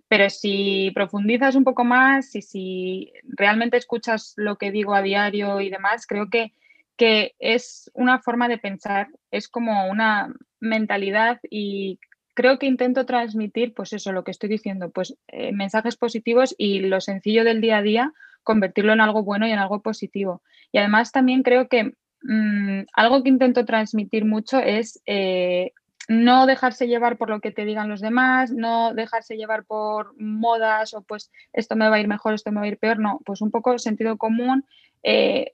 Pero 0.09 0.31
si 0.31 0.91
profundizas 0.95 1.55
un 1.55 1.65
poco 1.65 1.85
más 1.85 2.35
y 2.35 2.43
si 2.43 3.13
realmente 3.25 3.77
escuchas 3.77 4.35
lo 4.37 4.57
que 4.57 4.71
digo 4.71 4.95
a 4.95 5.03
diario 5.03 5.61
y 5.61 5.71
demás, 5.71 6.07
creo 6.07 6.31
que 6.31 6.53
que 6.97 7.35
es 7.39 7.91
una 7.95 8.21
forma 8.21 8.49
de 8.49 8.59
pensar, 8.59 9.09
es 9.31 9.49
como 9.49 9.89
una 9.91 10.33
mentalidad 10.61 11.41
y 11.51 11.99
creo 12.35 12.59
que 12.59 12.67
intento 12.67 13.07
transmitir, 13.07 13.75
pues 13.75 13.93
eso, 13.93 14.13
lo 14.13 14.25
que 14.25 14.31
estoy 14.31 14.49
diciendo, 14.49 14.91
pues 14.91 15.17
eh, 15.29 15.53
mensajes 15.53 15.97
positivos 15.97 16.55
y 16.59 16.81
lo 16.81 17.01
sencillo 17.01 17.45
del 17.45 17.61
día 17.61 17.79
a 17.79 17.83
día, 17.83 18.13
convertirlo 18.43 18.93
en 18.93 19.01
algo 19.01 19.23
bueno 19.25 19.47
y 19.47 19.53
en 19.53 19.59
algo 19.59 19.83
positivo. 19.83 20.43
Y 20.73 20.79
además 20.79 21.13
también 21.13 21.43
creo 21.43 21.69
que 21.69 21.95
mm, 22.23 22.87
algo 22.93 23.23
que 23.23 23.29
intento 23.29 23.65
transmitir 23.65 24.25
mucho 24.25 24.59
es 24.59 25.01
eh, 25.07 25.73
no 26.09 26.47
dejarse 26.47 26.87
llevar 26.87 27.17
por 27.17 27.31
lo 27.31 27.41
que 27.41 27.51
te 27.51 27.65
digan 27.65 27.89
los 27.89 28.01
demás, 28.01 28.53
no 28.53 28.95
dejarse 28.95 29.37
llevar 29.37 29.65
por 29.65 30.15
modas 30.21 30.95
o 30.95 31.03
pues 31.03 31.31
esto 31.53 31.77
me 31.77 31.89
va 31.89 31.97
a 31.97 32.01
ir 32.01 32.09
mejor, 32.09 32.35
esto 32.35 32.53
me 32.53 32.61
va 32.61 32.67
a 32.67 32.69
ir 32.69 32.79
peor, 32.79 32.99
no, 32.99 33.21
pues 33.25 33.41
un 33.41 33.51
poco 33.51 33.79
sentido 33.79 34.17
común, 34.19 34.65
eh, 35.03 35.53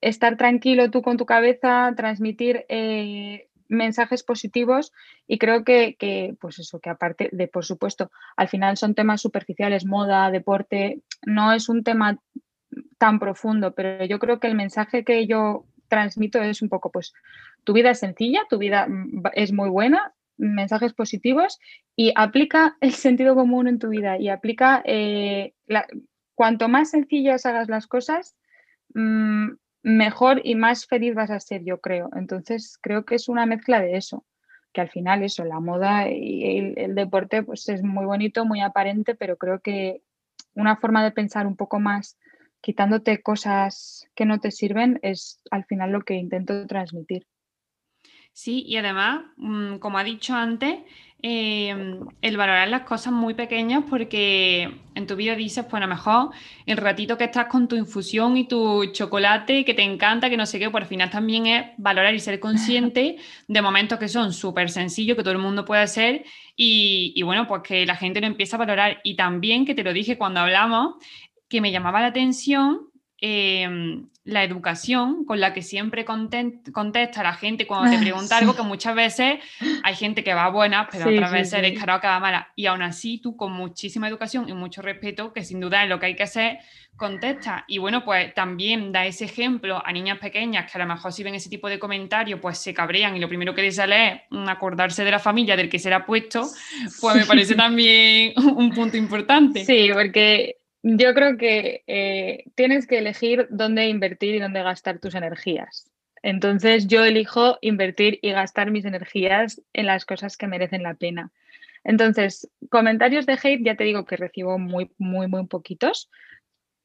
estar 0.00 0.36
tranquilo 0.36 0.90
tú 0.90 1.02
con 1.02 1.16
tu 1.16 1.24
cabeza, 1.24 1.92
transmitir 1.96 2.66
eh, 2.68 3.48
mensajes 3.68 4.22
positivos 4.22 4.92
y 5.26 5.38
creo 5.38 5.64
que, 5.64 6.36
pues 6.40 6.58
eso, 6.58 6.78
que 6.78 6.90
aparte 6.90 7.28
de, 7.32 7.48
por 7.48 7.64
supuesto, 7.64 8.10
al 8.36 8.48
final 8.48 8.76
son 8.76 8.94
temas 8.94 9.20
superficiales, 9.20 9.86
moda, 9.86 10.30
deporte, 10.30 11.02
no 11.24 11.52
es 11.52 11.68
un 11.68 11.82
tema 11.82 12.20
tan 12.98 13.18
profundo, 13.18 13.72
pero 13.72 14.04
yo 14.04 14.18
creo 14.18 14.38
que 14.38 14.46
el 14.46 14.54
mensaje 14.54 15.04
que 15.04 15.26
yo 15.26 15.64
transmito 15.88 16.40
es 16.42 16.62
un 16.62 16.68
poco, 16.68 16.90
pues, 16.90 17.12
tu 17.64 17.72
vida 17.72 17.90
es 17.90 17.98
sencilla, 17.98 18.42
tu 18.48 18.58
vida 18.58 18.86
mm, 18.88 19.22
es 19.34 19.52
muy 19.52 19.68
buena, 19.68 20.14
mensajes 20.36 20.92
positivos 20.92 21.58
y 21.94 22.12
aplica 22.14 22.76
el 22.80 22.92
sentido 22.92 23.34
común 23.34 23.68
en 23.68 23.78
tu 23.78 23.88
vida 23.88 24.18
y 24.18 24.28
aplica, 24.28 24.82
eh, 24.84 25.54
cuanto 26.34 26.68
más 26.68 26.90
sencillas 26.90 27.46
hagas 27.46 27.68
las 27.68 27.86
cosas, 27.86 28.36
mm, 28.94 29.52
mejor 29.82 30.40
y 30.42 30.56
más 30.56 30.86
feliz 30.86 31.14
vas 31.14 31.30
a 31.30 31.40
ser, 31.40 31.64
yo 31.64 31.80
creo. 31.80 32.10
Entonces, 32.16 32.78
creo 32.80 33.04
que 33.04 33.14
es 33.14 33.28
una 33.28 33.46
mezcla 33.46 33.80
de 33.80 33.96
eso, 33.96 34.24
que 34.72 34.80
al 34.80 34.90
final 34.90 35.22
eso, 35.22 35.44
la 35.44 35.60
moda 35.60 36.10
y 36.10 36.74
el, 36.76 36.94
deporte, 36.94 37.42
pues 37.42 37.68
es 37.68 37.82
muy 37.82 38.04
bonito, 38.04 38.44
muy 38.44 38.60
aparente, 38.60 39.14
pero 39.14 39.36
creo 39.36 39.60
que 39.60 40.02
una 40.54 40.76
forma 40.76 41.04
de 41.04 41.12
pensar 41.12 41.46
un 41.46 41.56
poco 41.56 41.78
más 41.78 42.18
quitándote 42.66 43.22
cosas 43.22 44.08
que 44.16 44.24
no 44.24 44.40
te 44.40 44.50
sirven 44.50 44.98
es 45.02 45.40
al 45.52 45.64
final 45.66 45.92
lo 45.92 46.00
que 46.00 46.14
intento 46.14 46.66
transmitir. 46.66 47.24
Sí, 48.32 48.64
y 48.66 48.76
además, 48.76 49.20
mm, 49.36 49.76
como 49.76 49.98
ha 49.98 50.04
dicho 50.04 50.34
antes, 50.34 50.80
em, 51.22 52.00
el 52.20 52.36
valorar 52.36 52.66
las 52.68 52.82
cosas 52.82 53.12
muy 53.12 53.34
pequeñas 53.34 53.84
porque 53.88 54.80
en 54.96 55.06
tu 55.06 55.14
vida 55.14 55.36
dices, 55.36 55.64
pues 55.64 55.80
a 55.80 55.86
lo 55.86 55.94
mejor 55.94 56.30
el 56.66 56.76
ratito 56.76 57.16
que 57.16 57.24
estás 57.24 57.46
con 57.46 57.68
tu 57.68 57.76
infusión 57.76 58.36
y 58.36 58.48
tu 58.48 58.86
chocolate 58.86 59.64
que 59.64 59.72
te 59.72 59.82
encanta, 59.82 60.28
que 60.28 60.36
no 60.36 60.44
sé 60.44 60.58
qué, 60.58 60.68
pues 60.68 60.82
al 60.82 60.88
final 60.88 61.08
también 61.08 61.46
es 61.46 61.66
valorar 61.78 62.14
y 62.16 62.18
ser 62.18 62.40
consciente 62.40 63.16
de 63.46 63.62
momentos 63.62 63.96
que 64.00 64.08
son 64.08 64.32
súper 64.32 64.70
sencillos, 64.70 65.16
que 65.16 65.22
todo 65.22 65.32
el 65.32 65.38
mundo 65.38 65.64
puede 65.64 65.82
hacer 65.82 66.24
y, 66.56 67.12
y, 67.14 67.22
bueno, 67.22 67.46
pues 67.46 67.62
que 67.62 67.86
la 67.86 67.96
gente 67.96 68.20
lo 68.20 68.26
empieza 68.26 68.56
a 68.56 68.58
valorar. 68.58 69.00
Y 69.04 69.14
también, 69.14 69.66
que 69.66 69.74
te 69.74 69.84
lo 69.84 69.92
dije 69.92 70.16
cuando 70.16 70.40
hablamos, 70.40 70.96
que 71.48 71.60
me 71.60 71.72
llamaba 71.72 72.00
la 72.00 72.08
atención 72.08 72.90
Em, 73.18 74.10
la 74.24 74.44
educación 74.44 75.24
con 75.24 75.40
la 75.40 75.54
que 75.54 75.62
siempre 75.62 76.04
contesta 76.04 77.22
la 77.22 77.32
gente 77.32 77.66
cuando 77.66 77.96
te 77.96 78.02
pregunta 78.02 78.36
algo, 78.36 78.54
que 78.54 78.62
muchas 78.62 78.94
veces 78.94 79.38
hay 79.84 79.94
gente 79.94 80.22
que 80.22 80.34
va 80.34 80.50
buena, 80.50 80.88
pero 80.90 81.08
otras 81.08 81.30
veces 81.30 81.54
eres 81.54 81.78
caro 81.78 81.98
que 82.00 82.08
va 82.08 82.18
mala. 82.18 82.52
Y 82.56 82.66
aún 82.66 82.82
así, 82.82 83.18
tú 83.18 83.36
con 83.36 83.52
muchísima 83.52 84.08
educación 84.08 84.48
y 84.48 84.52
mucho 84.52 84.82
respeto, 84.82 85.32
que 85.32 85.44
sin 85.44 85.60
duda 85.60 85.84
es 85.84 85.88
lo 85.88 86.00
que 86.00 86.06
hay 86.06 86.16
que 86.16 86.24
hacer, 86.24 86.58
contesta. 86.96 87.64
Y 87.68 87.78
bueno, 87.78 88.04
pues 88.04 88.34
también 88.34 88.90
da 88.90 89.06
ese 89.06 89.26
ejemplo 89.26 89.80
a 89.82 89.92
niñas 89.92 90.18
pequeñas 90.18 90.70
que 90.70 90.76
a 90.76 90.84
lo 90.84 90.92
mejor 90.92 91.12
si 91.12 91.22
ven 91.22 91.36
ese 91.36 91.48
tipo 91.48 91.68
de 91.68 91.78
comentarios, 91.78 92.40
pues 92.40 92.58
se 92.58 92.74
cabrean 92.74 93.16
y 93.16 93.20
lo 93.20 93.28
primero 93.28 93.54
que 93.54 93.62
les 93.62 93.76
sale 93.76 94.24
es 94.30 94.48
acordarse 94.48 95.04
de 95.04 95.12
la 95.12 95.20
familia 95.20 95.56
del 95.56 95.70
que 95.70 95.78
será 95.78 96.04
puesto, 96.04 96.50
pues 97.00 97.16
me 97.16 97.24
parece 97.24 97.54
también 97.54 98.34
un 98.36 98.72
punto 98.72 98.96
importante. 98.96 99.64
Sí, 99.64 99.88
porque 99.94 100.56
yo 100.88 101.14
creo 101.14 101.36
que 101.36 101.82
eh, 101.88 102.44
tienes 102.54 102.86
que 102.86 102.98
elegir 102.98 103.48
dónde 103.50 103.88
invertir 103.88 104.36
y 104.36 104.38
dónde 104.38 104.62
gastar 104.62 105.00
tus 105.00 105.16
energías. 105.16 105.90
Entonces 106.22 106.86
yo 106.86 107.04
elijo 107.04 107.58
invertir 107.60 108.20
y 108.22 108.30
gastar 108.30 108.70
mis 108.70 108.84
energías 108.84 109.60
en 109.72 109.86
las 109.86 110.04
cosas 110.04 110.36
que 110.36 110.46
merecen 110.46 110.84
la 110.84 110.94
pena. 110.94 111.32
Entonces, 111.82 112.48
comentarios 112.70 113.26
de 113.26 113.38
hate 113.42 113.64
ya 113.64 113.74
te 113.74 113.82
digo 113.82 114.04
que 114.04 114.16
recibo 114.16 114.58
muy, 114.58 114.92
muy, 114.96 115.26
muy 115.26 115.46
poquitos. 115.46 116.08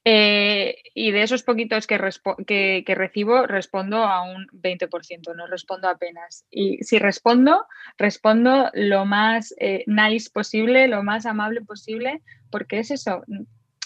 Eh, 0.04 0.78
y 0.96 1.12
de 1.12 1.22
esos 1.22 1.44
poquitos 1.44 1.86
que, 1.86 2.00
recibo, 2.00 3.46
respondo 3.46 3.98
a 3.98 4.24
un 4.24 4.48
20%, 4.48 5.36
no 5.36 5.46
respondo 5.46 5.88
apenas. 5.88 6.46
Y 6.50 6.84
si 6.84 6.98
respondo, 6.98 7.68
respondo 8.00 8.72
lo 8.74 9.06
más 9.06 9.54
eh, 9.60 9.84
nice 9.86 10.32
posible, 10.32 10.88
lo 10.88 11.04
más 11.04 11.28
amable 11.28 11.62
posible, 11.62 12.24
porque 12.50 12.80
es 12.80 12.90
eso, 12.90 13.24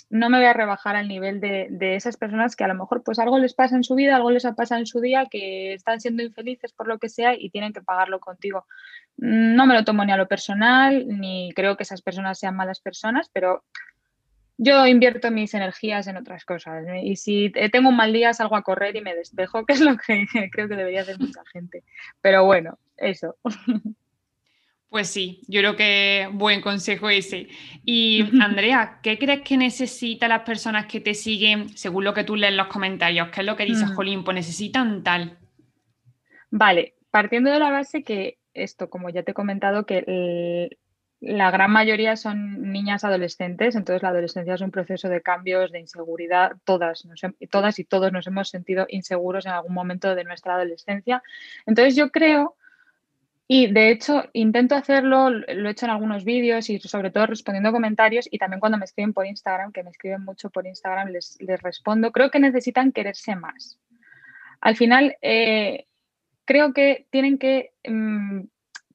no 0.10 0.30
me 0.30 0.38
voy 0.38 0.46
a 0.46 0.54
rebajar 0.54 0.96
al 0.96 1.08
nivel 1.08 1.40
de, 1.40 1.96
esas 1.96 2.18
personas 2.18 2.56
que 2.56 2.64
a 2.64 2.68
lo 2.68 2.76
mejor 2.76 3.04
pues 3.04 3.20
algo 3.20 3.40
les 3.40 3.54
pasa 3.54 3.76
en 3.76 3.84
su 3.84 3.96
vida, 3.96 4.16
algo 4.16 4.32
les 4.32 4.46
ha 4.46 4.54
pasado 4.54 4.80
en 4.80 4.86
su 4.86 5.02
día, 5.02 5.28
que 5.30 5.74
están 5.74 6.00
siendo 6.00 6.24
infelices 6.24 6.74
por 6.74 6.88
lo 6.88 7.00
que 7.00 7.10
sea 7.10 7.34
y 7.38 7.50
tienen 7.50 7.74
que 7.74 7.82
pagarlo 7.82 8.20
contigo. 8.20 8.66
No 9.18 9.66
me 9.66 9.74
lo 9.74 9.84
tomo 9.84 10.06
ni 10.06 10.12
a 10.12 10.18
lo 10.18 10.28
personal, 10.28 11.08
ni 11.08 11.52
creo 11.56 11.76
que 11.78 11.84
esas 11.84 12.02
personas 12.02 12.40
sean 12.40 12.56
malas 12.56 12.80
personas, 12.80 13.30
pero 13.34 13.64
yo 14.58 14.86
invierto 14.88 15.32
mis 15.32 15.54
energías 15.54 16.08
en 16.08 16.18
otras 16.18 16.46
cosas. 16.46 16.86
¿eh? 16.88 17.02
Y 17.04 17.16
si 17.18 17.52
tengo 17.72 17.90
un 17.90 17.98
mal 17.98 18.14
día, 18.14 18.34
salgo 18.34 18.56
a 18.56 18.64
correr 18.64 18.96
y 18.96 19.02
me 19.02 19.16
despejo, 19.16 19.66
que 19.66 19.74
es 19.74 19.82
lo 19.82 19.98
que 19.98 20.26
creo 20.52 20.68
que 20.68 20.76
debería 20.76 21.02
hacer 21.02 21.20
mucha 21.20 21.44
gente. 21.52 21.84
Pero 22.22 22.46
bueno, 22.46 22.78
eso. 22.98 23.36
Pues 24.90 25.10
sí, 25.10 25.42
yo 25.48 25.60
creo 25.60 25.76
que 25.76 26.30
buen 26.32 26.62
consejo 26.62 27.10
ese. 27.10 27.50
Y 27.84 28.24
Andrea, 28.42 29.00
¿qué 29.04 29.18
crees 29.18 29.42
que 29.42 29.58
necesitan 29.58 30.30
las 30.30 30.44
personas 30.44 30.86
que 30.86 31.02
te 31.02 31.14
siguen, 31.14 31.70
según 31.78 32.04
lo 32.04 32.14
que 32.14 32.24
tú 32.24 32.36
lees 32.36 32.52
en 32.52 32.58
los 32.58 32.68
comentarios? 32.68 33.30
¿Qué 33.30 33.42
es 33.42 33.46
lo 33.46 33.56
que 33.56 33.66
dices, 33.66 33.92
Jolín? 33.92 34.24
Pues 34.24 34.36
necesitan 34.36 35.04
tal. 35.04 35.38
Vale, 36.50 36.96
partiendo 37.12 37.52
de 37.52 37.60
la 37.60 37.72
base 37.72 38.04
que 38.04 38.38
esto, 38.54 38.90
como 38.90 39.10
ya 39.10 39.24
te 39.24 39.32
he 39.32 39.34
comentado, 39.34 39.86
que 39.86 40.70
la 41.20 41.52
gran 41.52 41.72
mayoría 41.72 42.16
son 42.16 42.72
niñas 42.72 43.04
adolescentes, 43.04 43.76
entonces 43.76 44.04
la 44.04 44.10
adolescencia 44.10 44.54
es 44.54 44.62
un 44.62 44.72
proceso 44.72 45.10
de 45.10 45.22
cambios, 45.22 45.72
de 45.72 45.80
inseguridad, 45.80 46.54
todas, 46.64 47.06
todas 47.50 47.80
y 47.80 47.84
todos 47.84 48.12
nos 48.12 48.28
hemos 48.28 48.50
sentido 48.50 48.86
inseguros 48.90 49.46
en 49.46 49.54
algún 49.54 49.74
momento 49.74 50.14
de 50.16 50.24
nuestra 50.24 50.56
adolescencia. 50.56 51.24
Entonces 51.66 51.96
yo 51.96 52.12
creo 52.12 52.56
y 53.48 53.72
de 53.72 53.92
hecho, 53.92 54.24
intento 54.34 54.76
hacerlo, 54.76 55.30
lo 55.30 55.68
he 55.68 55.72
hecho 55.72 55.86
en 55.86 55.92
algunos 55.92 56.26
vídeos 56.26 56.68
y 56.70 56.80
sobre 56.80 57.12
todo 57.12 57.28
respondiendo 57.28 57.72
comentarios 57.72 58.28
y 58.32 58.40
también 58.40 58.60
cuando 58.60 58.80
me 58.80 58.86
escriben 58.86 59.14
por 59.14 59.28
Instagram, 59.28 59.72
que 59.72 59.84
me 59.84 59.92
escriben 59.92 60.24
mucho 60.24 60.50
por 60.50 60.66
Instagram, 60.66 61.10
les, 61.10 61.38
respondo. 61.62 62.12
Creo 62.12 62.32
que 62.32 62.40
necesitan 62.40 62.92
quererse 62.92 63.36
más. 63.36 63.78
Al 64.62 64.76
final, 64.76 65.16
eh, 65.22 65.86
creo 66.46 66.74
que 66.74 67.06
tienen 67.12 67.38
que 67.38 67.74
mm, 67.88 68.46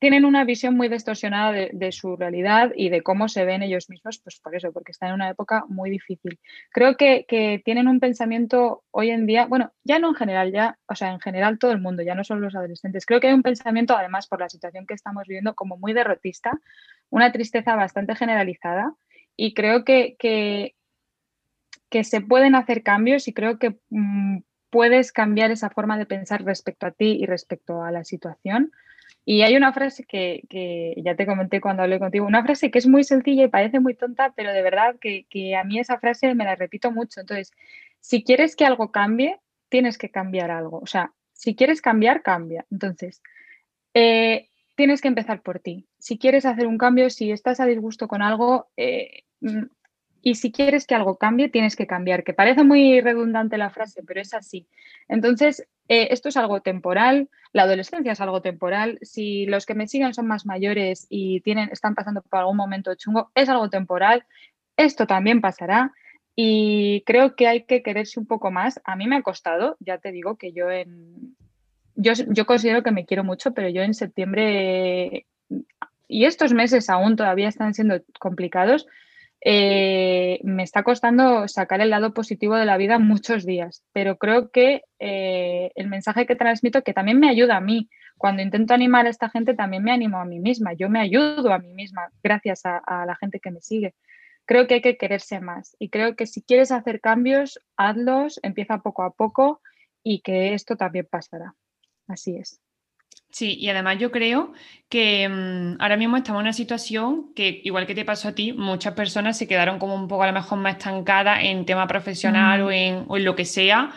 tienen 0.00 0.24
una 0.24 0.44
visión 0.44 0.78
muy 0.78 0.88
distorsionada 0.88 1.52
de, 1.52 1.92
su 1.92 2.16
realidad 2.16 2.72
y 2.74 2.88
de 2.88 3.02
cómo 3.02 3.28
se 3.28 3.44
ven 3.44 3.62
ellos 3.62 3.90
mismos, 3.90 4.18
pues 4.18 4.40
por 4.40 4.56
eso, 4.56 4.72
porque 4.72 4.92
están 4.92 5.10
en 5.10 5.16
una 5.16 5.28
época 5.28 5.64
muy 5.68 5.90
difícil. 5.90 6.40
Creo 6.72 6.96
que, 6.96 7.26
tienen 7.66 7.86
un 7.86 8.00
pensamiento 8.00 8.82
hoy 8.90 9.10
en 9.10 9.26
día, 9.26 9.44
bueno, 9.44 9.72
ya 9.84 9.98
no 9.98 10.08
en 10.08 10.14
general, 10.14 10.52
ya, 10.52 10.78
o 10.86 10.94
sea, 10.94 11.12
en 11.12 11.20
general 11.20 11.58
todo 11.58 11.72
el 11.72 11.82
mundo, 11.82 12.02
ya 12.02 12.14
no 12.14 12.24
solo 12.24 12.40
los 12.40 12.56
adolescentes, 12.56 13.04
creo 13.04 13.20
que 13.20 13.28
hay 13.28 13.34
un 13.34 13.42
pensamiento, 13.42 13.94
además, 13.94 14.26
por 14.26 14.40
la 14.40 14.48
situación 14.48 14.86
que 14.86 14.94
estamos 14.94 15.24
viviendo, 15.28 15.54
como 15.54 15.76
muy 15.76 15.92
derrotista, 15.92 16.58
una 17.10 17.30
tristeza 17.30 17.76
bastante 17.76 18.16
generalizada 18.16 18.94
y 19.36 19.52
creo 19.52 19.84
que, 19.84 20.16
que, 20.18 20.74
se 22.04 22.22
pueden 22.22 22.54
hacer 22.54 22.82
cambios 22.82 23.28
y 23.28 23.34
creo 23.34 23.58
que 23.58 23.78
mm, 23.90 24.38
puedes 24.70 25.12
cambiar 25.12 25.50
esa 25.50 25.68
forma 25.68 25.98
de 25.98 26.06
pensar 26.06 26.42
respecto 26.42 26.86
a 26.86 26.90
ti 26.90 27.18
y 27.20 27.26
respecto 27.26 27.82
a 27.82 27.90
la 27.90 28.04
situación 28.04 28.72
y 29.24 29.42
hay 29.42 29.56
una 29.56 29.72
frase 29.72 30.04
que, 30.04 30.94
ya 30.96 31.14
te 31.14 31.26
comenté 31.26 31.60
cuando 31.60 31.82
hablé 31.82 31.98
contigo, 31.98 32.26
una 32.26 32.42
frase 32.42 32.70
que 32.70 32.78
es 32.78 32.86
muy 32.86 33.04
sencilla 33.04 33.44
y 33.44 33.48
parece 33.48 33.80
muy 33.80 33.94
tonta, 33.94 34.32
pero 34.34 34.52
de 34.52 34.62
verdad 34.62 34.96
que, 35.00 35.56
a 35.56 35.64
mí 35.64 35.78
esa 35.78 35.98
frase 35.98 36.34
me 36.34 36.44
la 36.44 36.56
repito 36.56 36.90
mucho. 36.90 37.20
Entonces, 37.20 37.52
si 38.00 38.24
quieres 38.24 38.56
que 38.56 38.64
algo 38.64 38.90
cambie, 38.90 39.38
tienes 39.68 39.98
que 39.98 40.10
cambiar 40.10 40.50
algo. 40.50 40.78
O 40.78 40.86
sea, 40.86 41.12
si 41.32 41.54
quieres 41.54 41.80
cambiar, 41.80 42.22
cambia. 42.22 42.66
Entonces, 42.70 43.22
eh, 43.94 44.48
tienes 44.76 45.00
que 45.00 45.08
empezar 45.08 45.42
por 45.42 45.60
ti. 45.60 45.86
Si 45.98 46.18
quieres 46.18 46.46
hacer 46.46 46.66
un 46.66 46.78
cambio, 46.78 47.10
si 47.10 47.30
estás 47.30 47.60
a 47.60 47.66
disgusto 47.66 48.08
con 48.08 48.22
algo, 48.22 48.70
eh, 48.76 49.24
y 50.22 50.34
si 50.34 50.52
quieres 50.52 50.86
que 50.86 50.94
algo 50.94 51.16
cambie, 51.16 51.48
tienes 51.48 51.76
que 51.76 51.86
cambiar, 51.86 52.24
que 52.24 52.34
parece 52.34 52.64
muy 52.64 53.00
redundante 53.00 53.58
la 53.58 53.70
frase, 53.70 54.02
pero 54.06 54.20
es 54.20 54.34
así. 54.34 54.66
Entonces, 55.08 55.66
eh, 55.88 56.08
esto 56.10 56.28
es 56.28 56.36
algo 56.36 56.60
temporal, 56.60 57.28
la 57.52 57.62
adolescencia 57.62 58.12
es 58.12 58.20
algo 58.20 58.42
temporal. 58.42 58.98
Si 59.02 59.46
los 59.46 59.66
que 59.66 59.74
me 59.74 59.88
siguen 59.88 60.14
son 60.14 60.26
más 60.26 60.46
mayores 60.46 61.06
y 61.08 61.40
tienen, 61.40 61.70
están 61.70 61.94
pasando 61.94 62.22
por 62.22 62.40
algún 62.40 62.56
momento 62.56 62.94
chungo, 62.94 63.30
es 63.34 63.48
algo 63.48 63.70
temporal. 63.70 64.24
Esto 64.76 65.06
también 65.06 65.40
pasará 65.40 65.92
y 66.36 67.02
creo 67.06 67.34
que 67.34 67.48
hay 67.48 67.64
que 67.64 67.82
quererse 67.82 68.20
un 68.20 68.26
poco 68.26 68.50
más. 68.50 68.80
A 68.84 68.96
mí 68.96 69.06
me 69.08 69.16
ha 69.16 69.22
costado, 69.22 69.76
ya 69.80 69.98
te 69.98 70.12
digo 70.12 70.36
que 70.36 70.52
yo 70.52 70.70
en... 70.70 71.36
Yo, 71.96 72.12
yo 72.28 72.46
considero 72.46 72.82
que 72.82 72.92
me 72.92 73.04
quiero 73.04 73.24
mucho, 73.24 73.52
pero 73.52 73.68
yo 73.68 73.82
en 73.82 73.92
septiembre 73.92 75.26
y 76.08 76.24
estos 76.24 76.52
meses 76.52 76.90
aún 76.90 77.14
todavía 77.14 77.48
están 77.48 77.72
siendo 77.72 78.00
complicados 78.18 78.86
eh, 79.42 80.40
me 80.44 80.62
está 80.62 80.82
costando 80.82 81.48
sacar 81.48 81.80
el 81.80 81.90
lado 81.90 82.12
positivo 82.12 82.56
de 82.56 82.66
la 82.66 82.76
vida 82.76 82.98
muchos 82.98 83.46
días, 83.46 83.82
pero 83.92 84.18
creo 84.18 84.50
que 84.50 84.82
eh, 84.98 85.70
el 85.74 85.88
mensaje 85.88 86.26
que 86.26 86.36
transmito, 86.36 86.82
que 86.82 86.92
también 86.92 87.18
me 87.18 87.30
ayuda 87.30 87.56
a 87.56 87.60
mí, 87.60 87.88
cuando 88.18 88.42
intento 88.42 88.74
animar 88.74 89.06
a 89.06 89.10
esta 89.10 89.30
gente, 89.30 89.54
también 89.54 89.82
me 89.82 89.92
animo 89.92 90.18
a 90.18 90.26
mí 90.26 90.40
misma, 90.40 90.74
yo 90.74 90.90
me 90.90 91.00
ayudo 91.00 91.52
a 91.52 91.58
mí 91.58 91.72
misma 91.72 92.10
gracias 92.22 92.66
a, 92.66 92.78
a 92.78 93.06
la 93.06 93.16
gente 93.16 93.40
que 93.40 93.50
me 93.50 93.62
sigue. 93.62 93.94
Creo 94.44 94.66
que 94.66 94.74
hay 94.74 94.82
que 94.82 94.98
quererse 94.98 95.40
más 95.40 95.74
y 95.78 95.88
creo 95.88 96.16
que 96.16 96.26
si 96.26 96.42
quieres 96.42 96.70
hacer 96.72 97.00
cambios, 97.00 97.60
hazlos, 97.76 98.40
empieza 98.42 98.78
poco 98.78 99.04
a 99.04 99.12
poco 99.12 99.62
y 100.02 100.20
que 100.20 100.54
esto 100.54 100.76
también 100.76 101.08
pasará. 101.10 101.54
Así 102.08 102.36
es. 102.36 102.60
Sí, 103.30 103.56
y 103.60 103.68
además 103.68 103.98
yo 103.98 104.10
creo 104.10 104.52
que 104.88 105.28
mm, 105.28 105.80
ahora 105.80 105.96
mismo 105.96 106.16
estamos 106.16 106.40
en 106.40 106.46
una 106.46 106.52
situación 106.52 107.32
que, 107.34 107.60
igual 107.62 107.86
que 107.86 107.94
te 107.94 108.04
pasó 108.04 108.28
a 108.28 108.34
ti, 108.34 108.52
muchas 108.52 108.92
personas 108.94 109.38
se 109.38 109.46
quedaron 109.46 109.78
como 109.78 109.94
un 109.94 110.08
poco 110.08 110.24
a 110.24 110.26
lo 110.26 110.32
mejor 110.32 110.58
más 110.58 110.72
estancadas 110.72 111.44
en 111.44 111.64
tema 111.64 111.86
profesional 111.86 112.62
o, 112.62 112.72
en, 112.72 113.06
lo 113.08 113.36
que 113.36 113.44
sea. 113.44 113.92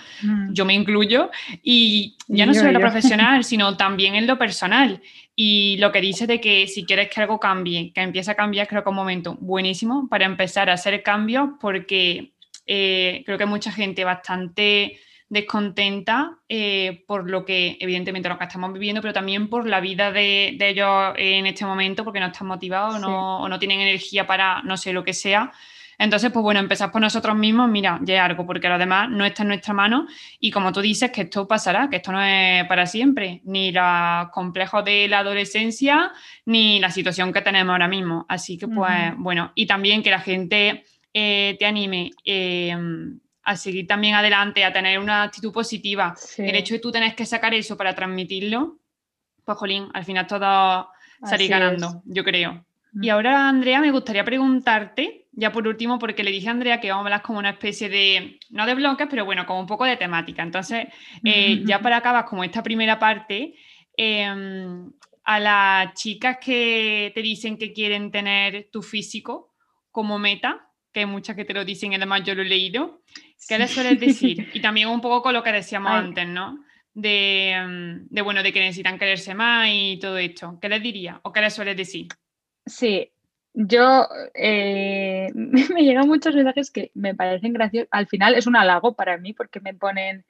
Yo 0.52 0.66
me 0.66 0.75
incluyo. 0.75 1.32
Y 1.63 2.16
ya 2.28 2.46
no 2.46 2.54
solo 2.54 2.68
en 2.68 2.75
lo 2.75 2.80
profesional, 2.80 3.44
sino 3.44 3.75
también 3.75 4.13
en 4.13 4.28
lo 4.28 4.38
personal. 4.38 5.02
Y 5.36 5.78
lo 5.80 5.92
que 5.92 6.00
dices 6.00 6.28
de 6.28 6.40
que 6.40 6.68
si 6.68 6.86
quieres 6.86 7.10
que 7.10 7.22
algo 7.22 7.40
cambie, 7.40 7.92
que 7.92 8.02
empiece 8.02 8.30
a 8.30 8.36
cambiar, 8.36 8.68
creo 8.68 8.84
que 8.84 8.90
es 8.90 8.92
un 8.92 8.98
momento 8.98 9.36
buenísimo 9.42 10.08
para 10.08 10.25
empezar 10.25 10.70
a 10.70 10.74
hacer 10.74 11.02
cambios 11.02 11.50
porque 11.60 12.34
eh, 12.68 13.24
creo 13.25 13.40
que 13.40 13.48
mucha 13.48 13.72
gente 13.72 14.04
bastante 14.04 15.00
descontenta 15.34 16.38
eh, 16.48 17.04
por 17.08 17.30
lo 17.30 17.44
que, 17.44 17.78
evidentemente, 17.80 18.30
lo 18.30 18.38
que 18.38 18.46
estamos 18.46 18.72
viviendo, 18.72 19.02
pero 19.02 19.13
también 19.13 19.50
por 19.50 19.68
la 19.68 19.82
vida 19.82 20.12
de, 20.12 20.56
ellos 20.60 21.13
en 21.18 21.48
este 21.48 21.66
momento, 21.66 22.04
porque 22.04 22.20
no 22.20 22.28
están 22.28 22.48
motivados 22.48 23.02
o 23.04 23.50
no 23.50 23.60
tienen 23.60 23.82
energía 23.82 24.25
para, 24.25 24.62
no 24.62 24.78
sé, 24.78 24.94
lo 24.94 25.04
que 25.04 25.13
sea. 25.13 25.52
Entonces, 25.98 26.32
pues 26.32 26.44
bueno, 26.44 26.60
empezar 26.60 26.92
por 26.92 27.02
nosotros 27.02 27.36
mismos, 27.36 27.70
mira, 27.70 28.00
ya 28.04 28.16
es 28.16 28.22
algo, 28.22 28.46
porque 28.46 28.68
lo 28.68 28.78
demás 28.78 29.10
no 29.10 29.25
está 29.25 29.44
en 29.44 29.50
nuestra 29.50 29.74
mano 29.74 30.08
y 30.40 30.52
como 30.52 30.72
tú 30.72 30.82
dices, 30.82 31.12
que 31.12 31.22
esto 31.22 31.48
pasará, 31.48 31.90
que 31.90 31.98
esto 31.98 32.12
no 32.12 32.22
es 32.22 32.66
para 32.68 32.86
siempre, 32.86 33.42
ni 33.46 33.72
los 33.72 34.30
complejos 34.32 34.84
de 34.84 35.08
la 35.08 35.20
adolescencia, 35.20 36.12
ni 36.46 36.80
la 36.80 36.90
situación 36.90 37.32
que 37.32 37.42
tenemos 37.42 37.72
ahora 37.72 37.88
mismo. 37.88 38.25
Así 38.28 38.58
que, 38.58 38.68
pues 38.68 39.13
bueno, 39.18 39.52
y 39.56 39.66
también 39.66 40.04
que 40.04 40.12
la 40.12 40.20
gente 40.20 40.84
eh, 41.13 41.56
te 41.60 41.66
anime. 41.66 42.12
Eh, 42.25 42.75
a 43.43 43.55
seguir 43.55 43.88
también 43.88 44.15
adelante, 44.15 44.63
a 44.63 44.71
tener 44.71 45.00
una 45.00 45.23
actitud 45.23 45.51
positiva. 45.51 46.15
El 46.38 46.55
hecho 46.55 46.73
de 46.73 46.79
tú 46.79 46.91
tenés 46.91 47.13
que 47.13 47.25
sacar 47.25 47.53
eso 47.53 47.75
para 47.77 47.93
transmitirlo, 47.93 48.79
pues 49.43 49.57
jolín, 49.57 49.89
al 49.93 50.05
final 50.05 50.27
todo 50.27 50.89
salir 51.23 51.50
ganando, 51.50 52.01
yo 52.05 52.23
creo. 52.23 52.65
Y 53.01 53.09
ahora, 53.09 53.50
Andrea, 53.50 53.79
me 53.79 53.91
gustaría 53.91 54.23
preguntarte, 54.23 55.25
ya 55.31 55.51
por 55.51 55.67
último, 55.67 55.97
porque 55.97 56.23
le 56.23 56.31
dije 56.31 56.47
a 56.47 56.51
Andrea 56.51 56.79
que 56.79 56.89
vamos 56.89 57.03
a 57.03 57.07
hablar 57.07 57.21
como 57.23 57.39
una 57.39 57.50
especie 57.50 57.89
de, 57.89 58.39
no 58.51 58.67
de 58.67 58.75
bloques, 58.75 59.07
pero 59.09 59.25
bueno, 59.25 59.45
como 59.45 59.59
un 59.59 59.67
poco 59.67 59.85
de 59.85 59.97
temática. 59.97 60.43
Entonces, 60.43 60.88
eh, 61.23 61.63
ya 61.65 61.79
para 61.79 61.97
acabar 61.97 62.25
como 62.25 62.43
esta 62.43 62.62
primera 62.62 63.00
parte, 63.00 63.55
em, 63.97 64.91
a 65.23 65.39
las 65.39 65.93
chicas 65.95 66.38
que 66.39 67.12
te 67.15 67.21
dicen 67.21 67.57
que 67.57 67.73
quieren 67.73 68.12
tener 68.12 68.69
tu 68.71 68.83
físico 68.83 69.55
como 69.89 70.19
meta, 70.19 70.69
que 70.91 71.01
hay 71.01 71.05
muchas 71.07 71.35
que 71.35 71.45
te 71.45 71.53
lo 71.53 71.65
dicen, 71.65 71.93
además 71.95 72.23
yo 72.23 72.35
lo 72.35 72.43
he 72.43 72.45
leído, 72.45 73.01
¿Qué 73.47 73.57
les 73.57 73.71
sueles 73.71 74.00
decir? 74.00 74.47
Y 74.53 74.62
también 74.62 74.89
un 74.89 75.01
poco 75.01 75.21
con 75.21 75.33
lo 75.33 75.43
que 75.43 75.51
decíamos 75.51 75.91
antes, 75.91 76.27
¿no? 76.27 76.63
De, 76.93 77.55
mm, 77.67 78.13
de, 78.13 78.21
bueno, 78.21 78.43
de 78.43 78.53
que 78.53 78.59
necesitan 78.59 79.00
quererse 79.00 79.33
más 79.33 79.67
y 79.71 79.97
todo 80.00 80.17
esto. 80.17 80.57
¿Qué 80.62 80.69
les 80.69 80.81
diría 80.81 81.19
o 81.23 81.31
qué 81.31 81.41
les 81.41 81.53
sueles 81.53 81.75
decir? 81.75 82.07
Sí, 82.65 83.12
yo 83.53 84.07
eh, 84.33 85.29
me 85.73 85.83
llegan 85.83 86.07
muchos 86.07 86.35
mensajes 86.35 86.71
que 86.71 86.91
me 86.93 87.15
parecen 87.15 87.53
graciosos. 87.53 87.89
Al 87.91 88.07
final 88.07 88.35
es 88.35 88.47
un 88.47 88.55
halago 88.55 88.95
para 88.95 89.17
mí 89.17 89.33
porque 89.33 89.59
me 89.59 89.73
ponen, 89.73 90.25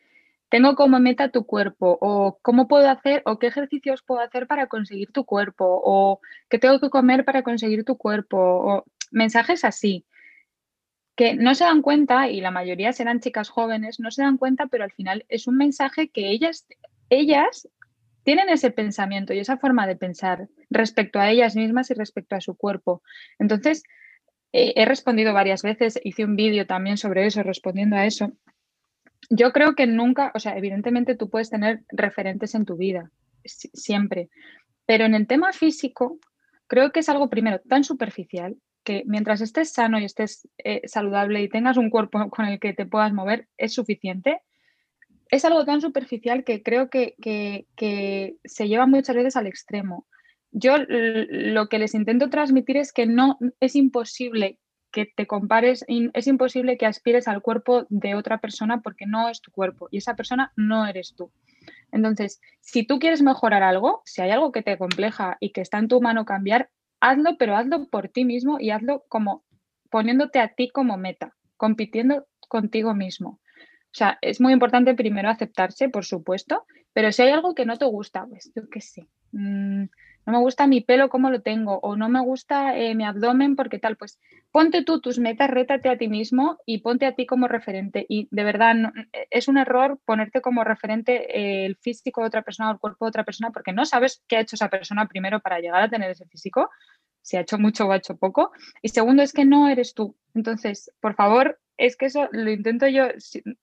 tengo 0.50 0.76
como 0.76 1.00
meta 1.00 1.30
tu 1.30 1.46
cuerpo 1.46 1.98
o 2.02 2.40
cómo 2.42 2.68
puedo 2.68 2.90
hacer 2.90 3.22
o 3.26 3.40
qué 3.40 3.48
ejercicios 3.48 4.04
puedo 4.04 4.22
hacer 4.22 4.48
para 4.48 4.68
conseguir 4.68 5.12
tu 5.12 5.26
cuerpo 5.26 5.82
o 5.84 6.20
qué 6.50 6.60
tengo 6.60 6.80
que 6.80 6.90
comer 6.90 7.26
para 7.26 7.44
conseguir 7.44 7.84
tu 7.84 7.98
cuerpo 7.98 8.38
o 8.38 8.86
mensajes 9.12 9.64
así 9.64 10.06
que 11.16 11.36
no 11.36 11.54
se 11.56 11.64
dan 11.64 11.82
cuenta, 11.82 12.30
y 12.30 12.42
la 12.42 12.52
mayoría 12.52 12.92
serán 12.94 13.20
chicas 13.20 13.50
jóvenes, 13.50 14.00
no 14.00 14.10
se 14.12 14.24
dan 14.24 14.38
cuenta, 14.38 14.68
pero 14.68 14.84
al 14.84 14.92
final 14.92 15.26
es 15.30 15.48
un 15.48 15.58
mensaje 15.58 16.10
que 16.10 16.30
ellas, 16.30 16.66
ellas 17.10 17.70
tienen 18.24 18.50
ese 18.50 18.72
pensamiento 18.72 19.34
y 19.34 19.40
esa 19.40 19.58
forma 19.58 19.86
de 19.86 19.96
pensar 19.96 20.48
respecto 20.70 21.20
a 21.20 21.30
ellas 21.30 21.56
mismas 21.56 21.92
y 21.92 21.94
respecto 21.94 22.36
a 22.36 22.42
su 22.42 22.56
cuerpo. 22.56 23.04
Entonces, 23.38 23.84
eh, 24.54 24.74
he 24.76 24.86
respondido 24.86 25.34
varias 25.34 25.62
veces, 25.62 26.00
hice 26.04 26.26
un 26.26 26.36
vídeo 26.36 26.66
también 26.66 26.98
sobre 26.98 27.26
eso, 27.26 27.44
respondiendo 27.44 27.96
a 27.96 28.06
eso. 28.06 28.32
Yo 29.30 29.52
creo 29.52 29.76
que 29.76 29.88
nunca, 29.88 30.32
o 30.34 30.40
sea, 30.40 30.58
evidentemente 30.58 31.16
tú 31.16 31.30
puedes 31.30 31.50
tener 31.50 31.84
referentes 31.90 32.56
en 32.56 32.66
tu 32.66 32.76
vida, 32.76 33.12
siempre, 33.44 34.30
pero 34.86 35.06
en 35.06 35.16
el 35.16 35.28
tema 35.28 35.54
físico, 35.54 36.20
creo 36.68 36.92
que 36.92 37.02
es 37.02 37.10
algo 37.10 37.30
primero 37.30 37.60
tan 37.60 37.84
superficial 37.84 38.58
que 38.84 39.04
mientras 39.06 39.42
estés 39.42 39.72
sano 39.72 40.00
y 40.00 40.06
estés 40.06 40.48
eh, 40.58 40.82
saludable 40.86 41.42
y 41.42 41.50
tengas 41.50 41.78
un 41.78 41.90
cuerpo 41.90 42.30
con 42.30 42.46
el 42.46 42.60
que 42.60 42.74
te 42.74 42.86
puedas 42.86 43.14
mover, 43.14 43.48
es 43.58 43.74
suficiente. 43.74 44.42
Es 45.30 45.46
algo 45.46 45.66
tan 45.66 45.82
superficial 45.82 46.44
que 46.44 46.62
creo 46.62 46.90
que, 46.90 47.16
se 48.46 48.68
lleva 48.68 48.86
muchas 48.86 49.16
veces 49.16 49.36
al 49.36 49.48
extremo. 49.48 50.06
Yo 50.52 50.76
lo 50.88 51.68
que 51.68 51.80
les 51.80 51.96
intento 51.96 52.30
transmitir 52.30 52.78
es 52.78 52.94
que 52.94 53.08
no 53.08 53.40
es 53.60 53.76
imposible 53.76 54.60
que 54.92 55.08
te 55.08 55.26
compares, 55.26 55.84
es 55.88 56.28
imposible 56.28 56.78
que 56.78 56.86
aspires 56.86 57.28
al 57.28 57.42
cuerpo 57.42 57.88
de 57.90 58.14
otra 58.14 58.40
persona 58.40 58.82
porque 58.82 59.08
no 59.08 59.28
es 59.28 59.42
tu 59.42 59.52
cuerpo 59.52 59.88
y 59.90 59.98
esa 59.98 60.16
persona 60.16 60.54
no 60.56 60.86
eres 60.86 61.16
tú. 61.16 61.32
Entonces, 61.92 62.40
si 62.62 62.86
tú 62.86 63.00
quieres 63.00 63.24
mejorar 63.24 63.64
algo, 63.64 64.04
si 64.06 64.22
hay 64.22 64.30
algo 64.30 64.52
que 64.52 64.62
te 64.62 64.78
compleja 64.78 65.38
y 65.40 65.52
que 65.52 65.62
está 65.62 65.80
en 65.80 65.88
tu 65.88 66.00
mano 66.00 66.26
cambiar, 66.26 66.70
hazlo, 67.04 67.38
pero 67.38 67.56
hazlo 67.56 67.88
por 67.90 68.08
ti 68.08 68.24
mismo 68.24 68.60
y 68.60 68.72
hazlo 68.72 69.04
como 69.10 69.44
poniéndote 69.90 70.40
a 70.40 70.56
ti 70.56 70.70
como 70.70 70.98
meta, 70.98 71.36
compitiendo 71.58 72.26
contigo 72.48 72.96
mismo. 72.96 73.30
O 73.30 73.96
sea, 73.96 74.18
es 74.22 74.40
muy 74.40 74.54
importante 74.54 74.96
primero 74.96 75.30
aceptarse, 75.30 75.90
por 75.90 76.06
supuesto, 76.06 76.66
pero 76.94 77.12
si 77.12 77.22
hay 77.22 77.30
algo 77.30 77.54
que 77.54 77.66
no 77.66 77.78
te 77.78 77.86
gusta, 77.86 78.26
pues 78.26 78.52
yo 78.56 78.64
qué 78.72 78.82
sé, 78.82 79.08
mm, 79.34 79.84
no 80.26 80.34
me 80.34 80.40
gusta 80.40 80.68
mi 80.68 80.82
pelo 80.82 81.10
como 81.10 81.30
lo 81.30 81.42
tengo 81.42 81.80
o 81.80 81.96
no 81.96 82.10
me 82.10 82.22
gusta 82.22 82.78
eh, 82.78 82.96
mi 82.96 83.04
abdomen 83.04 83.56
porque 83.56 83.80
tal, 83.80 83.98
pues 83.98 84.20
ponte 84.52 84.84
tú 84.84 85.02
tus 85.02 85.20
metas, 85.20 85.50
rétate 85.50 85.90
a 85.90 85.98
ti 85.98 86.08
mismo 86.08 86.58
y 86.66 86.80
ponte 86.80 87.06
a 87.06 87.14
ti 87.14 87.26
como 87.26 87.48
referente. 87.48 88.06
Y 88.08 88.28
de 88.32 88.44
verdad, 88.44 88.76
es 89.30 89.48
un 89.48 89.58
error 89.58 90.00
ponerte 90.06 90.42
como 90.42 90.64
referente 90.64 91.40
eh, 91.40 91.66
el 91.66 91.76
físico 91.76 92.22
de 92.22 92.28
otra 92.28 92.42
persona 92.42 92.70
o 92.70 92.74
el 92.74 92.80
cuerpo 92.80 93.06
de 93.06 93.10
otra 93.10 93.24
persona 93.24 93.52
porque 93.52 93.74
no 93.74 93.86
sabes 93.86 94.24
qué 94.28 94.38
ha 94.38 94.42
hecho 94.42 94.56
esa 94.56 94.70
persona 94.70 95.08
primero 95.08 95.40
para 95.40 95.60
llegar 95.60 95.82
a 95.82 95.90
tener 95.90 96.12
ese 96.12 96.26
físico, 96.26 96.70
si 97.22 97.38
ha 97.38 97.42
hecho 97.42 97.58
mucho 97.58 97.88
o 97.88 97.92
ha 97.92 97.98
hecho 97.98 98.18
poco. 98.18 98.52
Y 98.82 98.90
segundo, 98.90 99.24
es 99.24 99.34
que 99.34 99.46
no 99.46 99.68
eres 99.68 99.94
tú. 99.94 100.16
Entonces, 100.34 100.92
por 101.00 101.16
favor, 101.16 101.60
es 101.78 101.98
que 101.98 102.06
eso 102.06 102.30
lo 102.32 102.52
intento 102.52 102.88
yo 102.88 103.08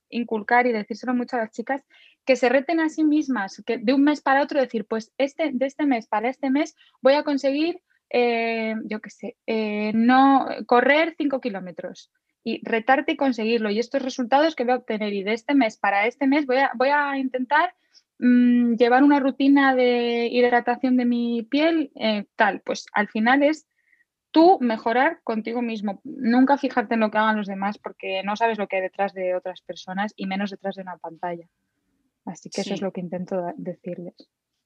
inculcar 0.08 0.66
y 0.66 0.72
decírselo 0.72 1.14
mucho 1.14 1.36
a 1.36 1.40
las 1.40 1.52
chicas, 1.52 1.82
que 2.30 2.36
se 2.36 2.48
reten 2.48 2.78
a 2.78 2.88
sí 2.88 3.02
mismas, 3.02 3.60
que 3.66 3.78
de 3.78 3.92
un 3.92 4.04
mes 4.04 4.20
para 4.20 4.44
otro 4.44 4.60
decir, 4.60 4.84
pues 4.84 5.12
este, 5.18 5.50
de 5.52 5.66
este 5.66 5.84
mes 5.84 6.06
para 6.06 6.28
este 6.28 6.48
mes 6.48 6.76
voy 7.02 7.14
a 7.14 7.24
conseguir, 7.24 7.80
eh, 8.08 8.76
yo 8.84 9.00
qué 9.00 9.10
sé, 9.10 9.36
eh, 9.48 9.90
no 9.94 10.46
correr 10.66 11.16
5 11.18 11.40
kilómetros 11.40 12.12
y 12.44 12.60
retarte 12.62 13.14
y 13.14 13.16
conseguirlo. 13.16 13.68
Y 13.68 13.80
estos 13.80 14.02
resultados 14.02 14.54
que 14.54 14.62
voy 14.62 14.74
a 14.74 14.76
obtener 14.76 15.12
y 15.12 15.24
de 15.24 15.32
este 15.32 15.56
mes 15.56 15.76
para 15.76 16.06
este 16.06 16.28
mes 16.28 16.46
voy 16.46 16.58
a, 16.58 16.70
voy 16.76 16.90
a 16.90 17.18
intentar 17.18 17.74
mm, 18.20 18.76
llevar 18.76 19.02
una 19.02 19.18
rutina 19.18 19.74
de 19.74 20.28
hidratación 20.30 20.96
de 20.96 21.06
mi 21.06 21.42
piel, 21.42 21.90
eh, 21.96 22.26
tal, 22.36 22.60
pues 22.60 22.86
al 22.92 23.08
final 23.08 23.42
es 23.42 23.66
tú 24.30 24.58
mejorar 24.60 25.18
contigo 25.24 25.62
mismo, 25.62 26.00
nunca 26.04 26.58
fijarte 26.58 26.94
en 26.94 27.00
lo 27.00 27.10
que 27.10 27.18
hagan 27.18 27.38
los 27.38 27.48
demás 27.48 27.76
porque 27.78 28.22
no 28.22 28.36
sabes 28.36 28.56
lo 28.56 28.68
que 28.68 28.76
hay 28.76 28.82
detrás 28.82 29.14
de 29.14 29.34
otras 29.34 29.62
personas 29.62 30.12
y 30.14 30.26
menos 30.26 30.50
detrás 30.50 30.76
de 30.76 30.82
una 30.82 30.96
pantalla. 30.96 31.48
Así 32.24 32.50
que 32.50 32.60
eso 32.60 32.74
es 32.74 32.82
lo 32.82 32.92
que 32.92 33.00
intento 33.00 33.36
decirles. 33.56 34.14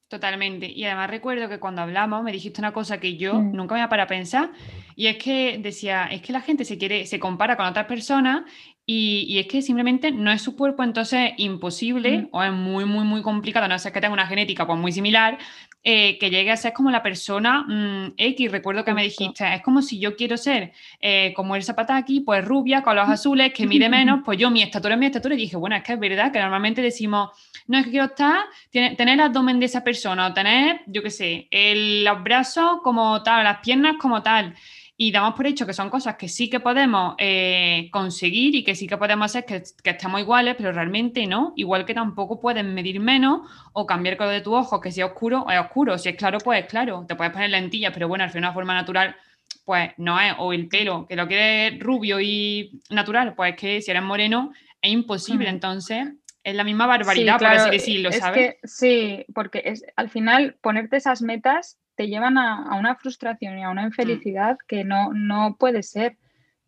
Totalmente. 0.09 0.71
Y 0.71 0.85
además 0.85 1.11
recuerdo 1.11 1.49
que 1.49 1.59
cuando 1.59 1.83
hablamos 1.83 2.23
me 2.23 2.31
dijiste 2.31 2.61
una 2.61 2.73
cosa 2.73 3.01
que 3.01 3.17
yo 3.17 3.35
mm. 3.35 3.53
nunca 3.53 3.75
me 3.75 3.81
iba 3.81 3.89
para 3.89 4.07
pensar 4.07 4.53
y 4.95 5.07
es 5.07 5.17
que 5.17 5.59
decía, 5.59 6.07
es 6.07 6.21
que 6.21 6.33
la 6.33 6.41
gente 6.41 6.65
se 6.65 6.77
quiere, 6.79 7.07
se 7.07 7.19
compara 7.19 7.57
con 7.57 7.67
otras 7.67 7.87
personas 7.87 8.45
y, 8.87 9.39
es 9.39 9.47
que 9.47 9.63
simplemente 9.63 10.13
no 10.13 10.31
es 10.31 10.43
su 10.43 10.57
cuerpo, 10.57 10.83
entonces 10.83 11.33
imposible 11.39 12.19
mm. 12.19 12.29
o 12.33 12.43
es 12.43 12.53
muy, 12.53 12.85
muy, 12.85 13.05
muy 13.05 13.23
complicado, 13.23 13.67
no 13.67 13.79
sé 13.79 13.93
que 13.93 14.01
tenga 14.01 14.13
una 14.13 14.27
genética 14.27 14.67
pues 14.67 14.79
muy 14.79 14.93
similar, 14.93 15.39
eh, 15.87 16.17
que 16.19 16.31
llegue 16.31 16.51
a 16.51 16.57
ser 16.57 16.73
como 16.73 16.91
la 16.91 17.03
persona 17.03 17.63
mm, 17.69 18.15
X. 18.17 18.51
Recuerdo 18.51 18.87
que 18.87 18.95
me 18.95 19.03
dijiste, 19.03 19.55
es 19.55 19.61
como 19.61 19.83
si 19.83 19.99
yo 19.99 20.17
quiero 20.17 20.39
ser 20.39 20.73
eh, 20.99 21.35
como 21.37 21.57
el 21.57 21.63
Zapataki, 21.63 22.21
pues 22.21 22.43
rubia, 22.43 22.83
con 22.83 22.97
los 22.97 23.07
azules, 23.07 23.53
que 23.53 23.67
mide 23.67 23.91
menos, 23.91 24.21
pues 24.25 24.39
yo 24.39 24.51
mi 24.51 24.63
estatura 24.63 24.95
es 24.95 25.01
mi 25.01 25.07
estatura. 25.07 25.35
Y 25.35 25.39
dije, 25.39 25.59
bueno, 25.59 25.77
es 25.77 25.83
que 25.83 25.93
es 25.93 26.01
verdad 26.01 26.33
que 26.33 26.41
normalmente 26.41 26.81
decimos, 26.81 27.33
no 27.67 27.77
es 27.77 27.85
que 27.85 27.91
quiero 27.91 28.07
estar, 28.07 28.45
tener 28.73 28.97
el 28.97 29.21
abdomen 29.21 29.61
de 29.61 29.67
esa 29.67 29.85
persona, 29.85 30.29
o 30.29 30.33
tener, 30.33 30.81
yo 30.87 31.03
qué 31.03 31.11
sé, 31.11 31.49
los 31.51 32.23
brazos 32.23 32.81
como 32.83 33.23
tal, 33.23 33.45
las 33.45 33.59
piernas 33.59 33.97
como 34.01 34.23
tal. 34.23 34.55
Y 34.97 35.11
damos 35.11 35.35
por 35.35 35.47
hecho 35.47 35.67
que 35.67 35.73
son 35.73 35.91
cosas 35.91 36.17
que 36.17 36.29
sí 36.29 36.49
que 36.49 36.61
podemos 36.61 37.17
eh, 37.19 37.89
conseguir 37.91 38.55
y 38.55 38.63
que 38.63 38.77
sí 38.77 38.87
que 38.87 38.97
podemos 38.97 39.27
hacer 39.27 39.45
que, 39.45 39.63
que, 39.83 39.91
estemos 39.91 40.21
iguales, 40.21 40.55
pero 40.57 40.71
realmente 40.71 41.27
no. 41.27 41.53
Igual 41.57 41.85
que 41.85 41.95
tampoco 41.95 42.41
puedes 42.41 42.65
medir 42.65 43.01
menos 43.01 43.51
o 43.73 43.87
cambiar 43.87 44.13
el 44.13 44.19
color 44.19 44.33
de 44.33 44.41
tu 44.41 44.55
ojo, 44.55 44.81
que 44.81 44.93
si 44.93 45.01
es 45.01 45.07
oscuro, 45.07 45.47
es 45.51 45.59
oscuro. 45.59 45.99
Si 45.99 46.09
es 46.09 46.17
claro, 46.17 46.39
pues 46.39 46.63
es 46.63 46.67
claro. 46.71 47.05
Te 47.09 47.17
puedes 47.17 47.33
poner 47.33 47.51
lentillas, 47.51 47.93
pero 47.93 48.07
bueno, 48.07 48.23
al 48.23 48.31
final 48.31 48.45
una 48.45 48.55
forma 48.55 48.75
natural, 48.75 49.17
pues 49.65 49.91
no 49.97 50.21
es. 50.21 50.33
O 50.39 50.53
el 50.53 50.69
pelo, 50.69 51.07
que 51.09 51.17
lo 51.17 51.27
quieres 51.27 51.81
rubio 51.81 52.21
y 52.21 52.81
natural, 52.91 53.35
pues 53.35 53.55
es 53.55 53.61
que 53.61 53.83
si 53.83 53.91
eres 53.91 54.03
moreno 54.03 54.53
es 54.81 54.93
imposible. 54.93 55.49
Entonces, 55.49 56.07
es 56.45 56.55
la 56.55 56.63
misma 56.63 56.87
barbaridad, 56.87 57.39
por 57.39 57.49
así 57.49 57.71
decirlo, 57.71 58.13
¿sabes? 58.13 58.57
sí, 58.65 59.25
porque 59.35 59.63
es, 59.65 59.85
al 59.97 60.11
final 60.11 60.57
ponerte 60.61 60.99
esas 60.99 61.23
metas 61.23 61.79
te 61.97 62.09
llevan 62.09 62.37
a, 62.37 62.77
una 62.77 62.97
frustración 62.97 63.59
y 63.59 63.65
a 63.65 63.71
una 63.71 63.83
mm. 63.83 63.87
infelicidad 63.87 64.59
que 64.69 64.85
no, 64.85 65.13
no 65.15 65.57
puede 65.59 65.83
ser. 65.83 66.19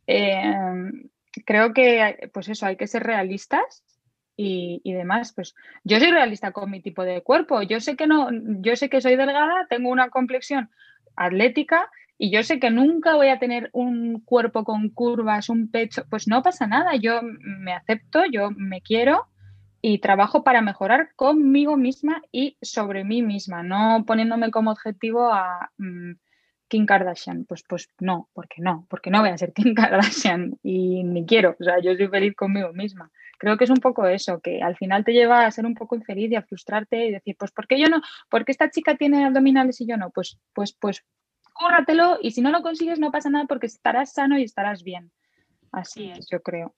Em, 0.07 1.09
creo 1.45 1.75
que, 1.75 2.31
pues 2.33 2.49
eso, 2.49 2.65
hay 2.65 2.77
que 2.77 2.87
ser 2.87 3.03
realistas 3.03 3.85
y, 4.35 4.81
demás. 4.93 5.33
Pues 5.35 5.55
yo 5.85 5.99
soy 5.99 6.11
realista 6.11 6.53
con 6.53 6.71
mi 6.71 6.81
tipo 6.81 7.03
de 7.03 7.23
cuerpo. 7.23 7.63
Yo 7.63 7.81
sé 7.81 7.97
que 7.97 8.07
no, 8.07 8.31
yo 8.61 8.77
sé 8.77 8.89
que 8.89 9.01
soy 9.01 9.17
delgada, 9.17 9.67
tengo 9.69 9.91
una 9.91 10.09
complexión 10.09 10.71
atlética 11.17 11.91
y 12.19 12.31
yo 12.31 12.43
sé 12.43 12.61
que 12.61 12.71
nunca 12.71 13.15
voy 13.15 13.29
a 13.29 13.39
tener 13.39 13.69
un 13.73 14.21
cuerpo 14.21 14.65
con 14.65 14.89
curvas, 14.89 15.51
un 15.51 15.71
pecho. 15.71 16.05
Pues 16.09 16.29
no 16.29 16.43
pasa 16.43 16.67
nada. 16.67 16.97
Yo 16.97 17.21
me 17.23 17.75
acepto, 17.75 18.25
yo 18.25 18.51
me 18.51 18.81
quiero 18.81 19.27
y 19.89 20.01
trabajo 20.01 20.43
para 20.43 20.63
mejorar 20.63 21.11
conmigo 21.15 21.77
misma 21.77 22.21
y 22.33 22.59
sobre 22.61 23.05
mí 23.05 23.23
misma, 23.23 23.63
no 23.63 24.03
poniéndome 24.05 24.51
como 24.51 24.73
objetivo 24.73 25.33
a 25.33 25.71
mm, 25.79 26.15
Kim 26.67 26.87
Kardashian. 26.87 27.45
Pues, 27.45 27.63
pues 27.63 27.89
no, 28.01 28.29
porque 28.33 28.61
no, 28.61 28.85
porque 28.91 29.11
no 29.11 29.21
voy 29.21 29.29
a 29.29 29.39
ser 29.39 29.53
Kim 29.55 29.77
Kardashian 29.77 30.59
y 30.65 31.05
ni 31.05 31.25
quiero, 31.25 31.55
o 31.61 31.63
sea, 31.63 31.79
yo 31.81 31.95
soy 31.95 32.09
feliz 32.09 32.35
conmigo 32.35 32.73
misma. 32.73 33.13
Creo 33.39 33.57
que 33.57 33.63
es 33.63 33.71
un 33.71 33.77
poco 33.77 34.09
eso, 34.09 34.41
que 34.41 34.61
al 34.61 34.75
final 34.77 35.05
te 35.05 35.13
lleva 35.13 35.47
a 35.47 35.51
ser 35.53 35.65
un 35.65 35.75
poco 35.75 35.95
infeliz 35.95 36.33
y 36.33 36.35
a 36.35 36.43
frustrarte 36.43 37.07
y 37.07 37.13
decir, 37.13 37.37
pues 37.39 37.53
¿por 37.53 37.69
qué 37.69 37.79
yo 37.79 37.87
no? 37.87 38.03
¿Por 38.29 38.45
qué 38.45 38.51
esta 38.51 38.71
chica 38.71 38.97
tiene 38.97 39.25
abdominales 39.25 39.81
y 39.81 39.87
yo 39.87 39.97
no? 39.97 40.11
Pues, 40.11 40.37
pues, 40.53 40.73
pues, 40.81 41.05
cúrratelo 41.53 42.19
y 42.21 42.33
si 42.33 42.41
no 42.41 42.51
lo 42.51 42.61
consigues 42.63 42.99
no 42.99 43.13
pasa 43.13 43.31
nada 43.31 43.45
porque 43.47 43.67
estarás 43.67 44.13
sano 44.13 44.37
y 44.37 44.43
estarás 44.43 44.83
bien. 44.83 45.13
Así 45.71 46.11
es, 46.11 46.27
yo 46.29 46.43
creo. 46.43 46.75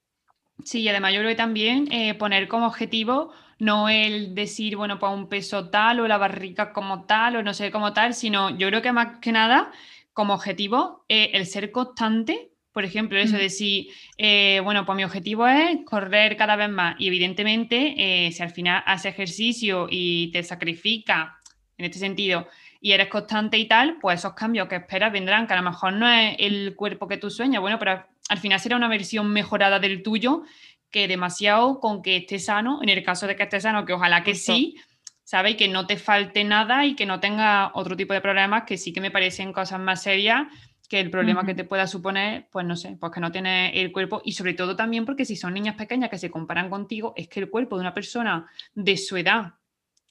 Sí, 0.63 0.81
y 0.81 0.89
además 0.89 1.13
yo 1.13 1.19
creo 1.19 1.29
que 1.29 1.35
también 1.35 1.91
eh, 1.91 2.13
poner 2.15 2.47
como 2.47 2.67
objetivo 2.67 3.31
no 3.59 3.89
el 3.89 4.35
decir, 4.35 4.75
bueno, 4.77 4.99
pues 4.99 5.11
un 5.13 5.27
peso 5.27 5.69
tal 5.69 5.99
o 5.99 6.07
la 6.07 6.17
barriga 6.17 6.71
como 6.71 7.05
tal 7.05 7.37
o 7.37 7.43
no 7.43 7.53
sé 7.53 7.71
como 7.71 7.93
tal, 7.93 8.13
sino 8.13 8.57
yo 8.57 8.67
creo 8.67 8.81
que 8.81 8.91
más 8.91 9.19
que 9.19 9.31
nada 9.31 9.71
como 10.13 10.33
objetivo 10.33 11.05
eh, 11.09 11.31
el 11.33 11.45
ser 11.45 11.71
constante. 11.71 12.51
Por 12.71 12.85
ejemplo, 12.85 13.17
eso 13.19 13.35
mm. 13.35 13.39
de 13.39 13.49
si, 13.49 13.89
eh, 14.17 14.61
bueno, 14.63 14.85
pues 14.85 14.95
mi 14.95 15.03
objetivo 15.03 15.47
es 15.47 15.79
correr 15.85 16.37
cada 16.37 16.55
vez 16.55 16.69
más 16.69 16.95
y 16.99 17.07
evidentemente 17.07 18.29
si 18.31 18.43
al 18.43 18.51
final 18.51 18.83
haces 18.85 19.13
ejercicio 19.13 19.87
y 19.89 20.31
te 20.31 20.43
sacrifica 20.43 21.39
en 21.77 21.85
este 21.85 21.99
sentido 21.99 22.47
y 22.81 22.91
eres 22.93 23.07
constante 23.07 23.57
y 23.57 23.67
tal, 23.67 23.97
pues 23.99 24.19
esos 24.19 24.33
cambios 24.33 24.67
que 24.67 24.77
esperas 24.77 25.11
vendrán, 25.11 25.47
que 25.47 25.53
a 25.53 25.61
lo 25.61 25.69
mejor 25.69 25.93
no 25.93 26.09
es 26.09 26.35
el 26.39 26.75
cuerpo 26.75 27.07
que 27.07 27.17
tú 27.17 27.29
sueñas, 27.29 27.61
bueno, 27.61 27.77
pero 27.77 28.05
al 28.29 28.37
final 28.37 28.59
será 28.59 28.77
una 28.77 28.87
versión 28.87 29.31
mejorada 29.31 29.79
del 29.79 30.01
tuyo 30.03 30.43
que 30.89 31.07
demasiado 31.07 31.79
con 31.79 32.01
que 32.01 32.15
esté 32.15 32.39
sano, 32.39 32.79
en 32.81 32.89
el 32.89 33.03
caso 33.03 33.27
de 33.27 33.35
que 33.35 33.43
esté 33.43 33.59
sano, 33.59 33.85
que 33.85 33.93
ojalá 33.93 34.23
que 34.23 34.35
sí, 34.35 34.77
¿sabes? 35.23 35.55
Que 35.55 35.67
no 35.67 35.85
te 35.85 35.97
falte 35.97 36.43
nada 36.43 36.85
y 36.85 36.95
que 36.95 37.05
no 37.05 37.19
tenga 37.19 37.71
otro 37.73 37.95
tipo 37.95 38.13
de 38.13 38.21
problemas 38.21 38.63
que 38.63 38.77
sí 38.77 38.93
que 38.93 39.01
me 39.01 39.11
parecen 39.11 39.53
cosas 39.53 39.79
más 39.79 40.03
serias 40.03 40.47
que 40.89 40.99
el 40.99 41.11
problema 41.11 41.45
que 41.45 41.53
te 41.53 41.63
pueda 41.63 41.85
suponer, 41.85 42.47
pues 42.51 42.65
no 42.65 42.75
sé, 42.75 42.97
pues 42.99 43.11
que 43.11 43.19
no 43.19 43.31
tiene 43.31 43.79
el 43.79 43.91
cuerpo 43.91 44.23
y 44.25 44.31
sobre 44.31 44.55
todo 44.55 44.75
también 44.75 45.05
porque 45.05 45.23
si 45.23 45.35
son 45.35 45.53
niñas 45.53 45.75
pequeñas 45.75 46.09
que 46.09 46.17
se 46.17 46.31
comparan 46.31 46.67
contigo, 46.67 47.13
es 47.15 47.27
que 47.27 47.41
el 47.41 47.49
cuerpo 47.51 47.75
de 47.75 47.81
una 47.81 47.93
persona 47.93 48.47
de 48.73 48.97
su 48.97 49.15
edad 49.15 49.53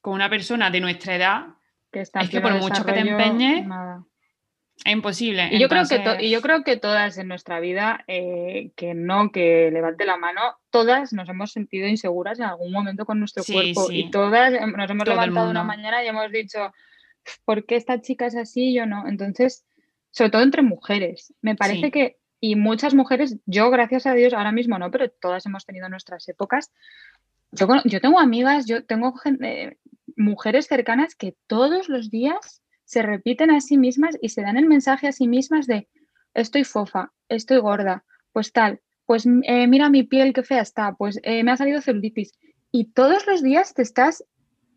con 0.01 0.15
una 0.15 0.31
persona 0.31 0.71
de 0.71 0.81
nuestra 0.81 1.17
edad, 1.17 1.47
que 1.91 2.03
es 2.03 2.11
que 2.31 2.41
por 2.41 2.55
mucho 2.55 2.85
que 2.85 2.93
te 2.93 3.01
empeñes, 3.01 3.67
es 4.85 4.93
imposible. 4.93 5.49
Y 5.51 5.59
yo, 5.59 5.69
creo 5.69 5.85
que 5.87 6.25
y 6.25 6.31
yo 6.31 6.41
creo 6.41 6.63
que 6.63 6.77
todas 6.77 7.19
en 7.19 7.29
nuestra 7.29 7.61
vida, 7.61 8.05
eh, 8.07 8.71
que 8.77 8.95
no, 8.95 9.33
que 9.33 9.71
levante 9.73 10.05
la 10.05 10.17
mano, 10.17 10.41
todas 10.71 11.13
nos 11.13 11.29
hemos 11.29 11.53
sentido 11.53 11.89
inseguras 11.89 12.39
en 12.39 12.47
algún 12.47 12.73
momento 12.73 13.05
con 13.05 13.19
nuestro 13.19 13.43
cuerpo. 13.45 13.91
Y 13.91 14.11
todas 14.11 14.53
nos 14.53 14.91
hemos 14.91 15.09
levantado 15.09 15.51
una 15.51 15.65
mañana 15.65 16.05
y 16.05 16.09
hemos 16.09 16.31
dicho, 16.31 16.73
¿por 17.45 17.67
qué 17.67 17.77
esta 17.77 18.01
chica 18.01 18.27
es 18.27 18.37
así 18.37 18.71
y 18.71 18.75
yo 18.75 18.87
no? 18.87 19.07
Entonces, 19.09 19.65
sobre 20.11 20.31
todo 20.31 20.43
entre 20.43 20.63
mujeres, 20.63 21.35
me 21.43 21.57
parece 21.57 21.91
que, 21.91 22.17
y 22.41 22.55
muchas 22.55 22.95
mujeres, 22.95 23.37
yo 23.47 23.71
gracias 23.71 24.07
a 24.07 24.15
Dios 24.15 24.33
ahora 24.33 24.53
mismo 24.53 24.79
no, 24.79 24.91
pero 24.91 25.11
todas 25.11 25.45
hemos 25.47 25.67
tenido 25.67 25.89
nuestras 25.89 26.29
épocas. 26.29 26.73
Yo, 27.51 27.67
yo 27.85 28.01
tengo 28.01 28.21
amigas, 28.21 28.67
yo 28.67 28.85
tengo 28.85 29.15
eh, 29.43 29.77
mujeres 30.17 30.67
cercanas 30.67 31.15
que 31.15 31.35
todos 31.47 31.89
los 31.89 32.11
días 32.11 32.63
se 32.89 33.03
repiten 33.03 33.51
a 33.51 33.61
sí 33.61 33.77
mismas 33.77 34.17
y 34.23 34.31
se 34.31 34.41
dan 34.41 34.57
el 34.57 34.67
mensaje 34.67 35.09
a 35.09 35.13
sí 35.13 35.29
mismas 35.29 35.67
de 35.67 35.89
estoy 36.33 36.65
fofa, 36.65 37.13
estoy 37.29 37.59
gorda, 37.59 38.03
pues 38.33 38.51
tal, 38.51 38.81
pues 39.05 39.27
eh, 39.27 39.67
mira 39.67 39.91
mi 39.91 40.05
piel 40.05 40.33
qué 40.33 40.43
fea 40.43 40.63
está, 40.63 40.95
pues 40.95 41.21
eh, 41.23 41.45
me 41.45 41.51
ha 41.51 41.59
salido 41.59 41.83
celulitis. 41.83 42.33
Y 42.73 42.87
todos 42.93 43.27
los 43.27 43.43
días 43.43 43.75
te 43.75 43.83
estás 43.83 44.25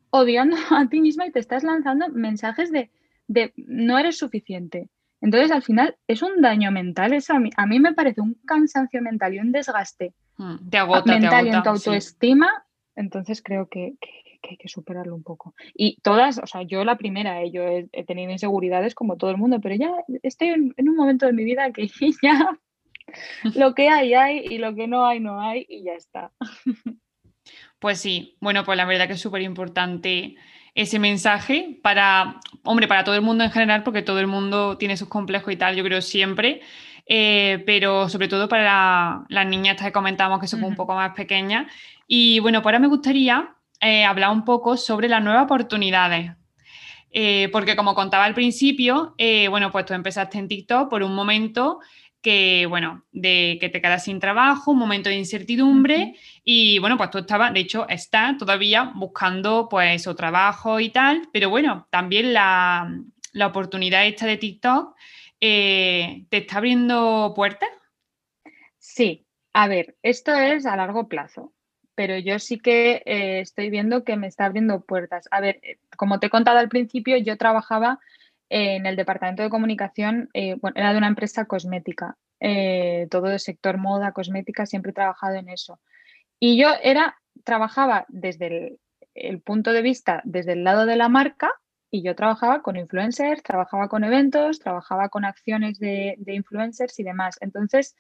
odiando 0.10 0.58
a 0.72 0.90
ti 0.90 1.00
misma 1.00 1.26
y 1.26 1.32
te 1.32 1.40
estás 1.40 1.64
lanzando 1.64 2.10
mensajes 2.10 2.70
de, 2.70 2.92
de 3.28 3.54
no 3.56 3.98
eres 3.98 4.18
suficiente. 4.18 4.90
Entonces, 5.22 5.50
al 5.52 5.64
final, 5.64 5.96
es 6.06 6.22
un 6.22 6.42
daño 6.42 6.70
mental. 6.70 7.14
Eso 7.14 7.34
a 7.34 7.40
mí, 7.40 7.50
a 7.56 7.66
mí 7.66 7.80
me 7.80 7.94
parece 7.94 8.20
un 8.20 8.34
cansancio 8.46 9.02
mental 9.02 9.36
y 9.36 9.40
un 9.40 9.54
desgaste 9.54 10.14
hmm, 10.36 10.56
mental 11.06 11.48
en 11.48 11.64
tu 11.64 11.70
autoestima. 11.70 12.50
Entonces, 12.98 13.42
creo 13.42 13.70
que, 13.70 13.94
que 14.02 14.31
hay 14.50 14.58
que 14.58 14.68
superarlo 14.68 15.16
un 15.16 15.24
poco. 15.24 15.54
Y 15.74 15.98
todas, 16.02 16.38
o 16.40 16.48
sea, 16.48 16.64
yo 16.64 16.84
la 16.84 16.98
primera, 16.98 17.42
eh, 17.42 17.52
yo 17.52 17.64
he, 17.64 18.04
tenido 18.06 18.32
inseguridades 18.32 18.96
como 18.96 19.18
todo 19.18 19.30
el 19.30 19.38
mundo, 19.38 19.60
pero 19.62 19.76
ya 19.76 19.92
estoy 20.24 20.50
en, 20.50 20.74
un 20.78 20.96
momento 20.96 21.26
de 21.26 21.34
mi 21.34 21.44
vida 21.44 21.72
que 21.72 21.88
ya 22.22 22.58
lo 23.56 23.74
que 23.76 23.90
hay, 23.90 24.14
hay 24.14 24.40
y 24.40 24.58
lo 24.58 24.76
que 24.76 24.88
no 24.88 25.06
hay, 25.06 25.20
no 25.20 25.40
hay 25.42 25.66
y 25.70 25.84
ya 25.84 25.94
está. 25.94 26.32
Pues 27.80 28.00
sí, 28.00 28.38
bueno, 28.40 28.64
pues 28.64 28.78
la 28.78 28.86
verdad 28.86 29.08
que 29.08 29.14
es 29.14 29.22
súper 29.22 29.42
importante 29.42 30.36
ese 30.76 31.00
mensaje 31.00 31.80
para, 31.82 32.40
hombre, 32.64 32.88
para 32.88 33.04
todo 33.04 33.16
el 33.16 33.22
mundo 33.22 33.44
en 33.44 33.52
general, 33.52 33.84
porque 33.84 34.02
todo 34.02 34.20
el 34.20 34.28
mundo 34.28 34.78
tiene 34.78 34.98
sus 34.98 35.10
complejos 35.10 35.52
y 35.52 35.58
tal, 35.58 35.76
yo 35.76 35.84
creo 35.84 36.02
siempre, 36.02 36.62
eh, 37.08 37.64
pero 37.66 38.08
sobre 38.08 38.28
todo 38.28 38.48
para 38.48 39.26
las 39.30 39.48
niñas 39.48 39.82
que 39.82 39.92
comentamos 39.92 40.40
que 40.40 40.48
son 40.48 40.64
un 40.64 40.76
poco 40.76 40.96
más 40.96 41.14
pequeñas. 41.14 41.72
Y 42.08 42.40
bueno, 42.40 42.62
pues 42.62 42.68
ahora 42.68 42.80
me 42.80 42.88
gustaría 42.88 43.56
eh, 43.82 44.06
hablar 44.06 44.30
un 44.30 44.46
poco 44.46 44.78
sobre 44.78 45.10
las 45.10 45.24
nuevas 45.24 45.44
oportunidades. 45.44 46.32
Eh, 47.10 47.50
porque 47.52 47.76
como 47.76 47.96
contaba 47.96 48.26
al 48.26 48.36
principio, 48.36 49.16
eh, 49.18 49.48
bueno, 49.48 49.72
pues 49.72 49.86
tú 49.86 49.94
empezaste 49.94 50.38
en 50.38 50.48
TikTok 50.48 50.90
por 50.90 51.04
un 51.04 51.16
momento 51.16 51.80
que, 52.22 52.68
bueno, 52.68 53.04
de 53.12 53.58
que 53.60 53.70
te 53.70 53.82
quedas 53.82 54.04
sin 54.04 54.20
trabajo, 54.20 54.72
un 54.72 54.78
momento 54.78 55.10
de 55.10 55.18
incertidumbre 55.18 56.16
y, 56.44 56.78
bueno, 56.78 56.96
pues 56.96 57.10
tú 57.10 57.18
estabas, 57.18 57.52
de 57.54 57.62
hecho, 57.62 57.90
estás 57.90 58.38
todavía 58.38 58.92
buscando, 58.96 59.68
pues, 59.68 60.06
o 60.06 60.16
trabajo 60.16 60.80
y 60.80 60.90
tal, 60.90 61.28
pero 61.34 61.50
bueno, 61.50 61.88
también 61.90 62.32
la, 62.34 62.96
la 63.34 63.48
oportunidad 63.48 64.06
esta 64.06 64.28
de 64.28 64.38
TikTok 64.38 64.96
te 65.40 66.28
está 66.30 66.58
abriendo 66.58 67.34
puertas. 67.36 67.70
Sí, 68.78 69.26
a 69.54 69.68
ver, 69.68 69.98
esto 70.04 70.34
es 70.36 70.68
a 70.68 70.76
largo 70.76 71.10
plazo 71.10 71.52
pero 72.02 72.18
yo 72.18 72.40
sí 72.40 72.58
que 72.58 73.04
eh, 73.06 73.42
estoy 73.42 73.70
viendo 73.70 74.04
que 74.04 74.18
me 74.18 74.26
está 74.26 74.46
abriendo 74.46 74.82
puertas. 74.82 75.28
A 75.30 75.40
ver, 75.40 75.60
eh, 75.62 75.78
como 75.96 76.20
te 76.20 76.26
he 76.26 76.30
contado 76.32 76.58
al 76.58 76.68
principio, 76.68 77.16
yo 77.18 77.38
trabajaba 77.38 78.00
en 78.50 78.88
el 78.88 78.96
departamento 78.96 79.44
de 79.44 79.52
comunicación, 79.52 80.28
eh, 80.34 80.56
bueno, 80.60 80.74
era 80.78 80.94
de 80.94 80.98
una 80.98 81.10
empresa 81.10 81.46
cosmética, 81.46 82.18
todo 83.12 83.28
el 83.28 83.40
sector 83.40 83.78
moda, 83.78 84.14
cosmética, 84.14 84.66
siempre 84.66 84.90
he 84.90 84.96
trabajado 84.96 85.36
en 85.36 85.50
eso. 85.50 85.80
Y 86.40 86.60
yo 86.60 86.70
era, 86.82 87.18
trabajaba 87.44 88.08
desde 88.08 88.80
el, 89.14 89.42
punto 89.42 89.72
de 89.72 89.84
vista, 89.84 90.24
desde 90.26 90.54
el 90.54 90.64
lado 90.64 90.88
de 90.88 90.96
la 90.96 91.08
marca, 91.08 91.52
y 91.92 92.02
yo 92.02 92.16
trabajaba 92.16 92.64
con 92.64 92.78
influencers, 92.78 93.44
trabajaba 93.44 93.90
con 93.90 94.04
eventos, 94.04 94.58
trabajaba 94.58 95.10
con 95.10 95.24
acciones 95.24 95.78
de, 95.78 96.16
de 96.18 96.34
influencers 96.34 97.00
y 97.00 97.04
demás. 97.04 97.38
Entonces, 97.42 97.96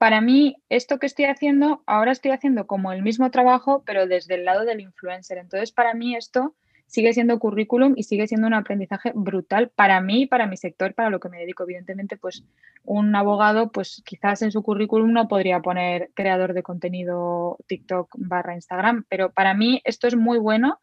para 0.00 0.22
mí, 0.22 0.56
esto 0.70 0.98
que 0.98 1.04
estoy 1.04 1.26
haciendo, 1.26 1.82
ahora 1.84 2.12
estoy 2.12 2.30
haciendo 2.30 2.66
como 2.66 2.90
el 2.90 3.02
mismo 3.02 3.30
trabajo, 3.30 3.82
pero 3.84 4.06
desde 4.06 4.36
el 4.36 4.46
lado 4.46 4.64
del 4.64 4.80
influencer. 4.80 5.36
Entonces, 5.36 5.72
para 5.72 5.92
mí 5.92 6.16
esto 6.16 6.54
sigue 6.86 7.12
siendo 7.12 7.38
currículum 7.38 7.92
y 7.96 8.04
sigue 8.04 8.26
siendo 8.26 8.46
un 8.46 8.54
aprendizaje 8.54 9.12
brutal 9.14 9.68
para 9.68 10.00
mí, 10.00 10.24
para 10.24 10.46
mi 10.46 10.56
sector, 10.56 10.94
para 10.94 11.10
lo 11.10 11.20
que 11.20 11.28
me 11.28 11.36
dedico. 11.36 11.64
Evidentemente, 11.64 12.16
pues 12.16 12.44
un 12.82 13.14
abogado, 13.14 13.72
pues 13.72 14.02
quizás 14.06 14.40
en 14.40 14.52
su 14.52 14.62
currículum 14.62 15.12
no 15.12 15.28
podría 15.28 15.60
poner 15.60 16.10
creador 16.14 16.54
de 16.54 16.62
contenido 16.62 17.58
TikTok 17.66 18.08
barra 18.16 18.54
Instagram, 18.54 19.04
pero 19.06 19.32
para 19.32 19.52
mí 19.52 19.82
esto 19.84 20.08
es 20.08 20.16
muy 20.16 20.38
bueno 20.38 20.80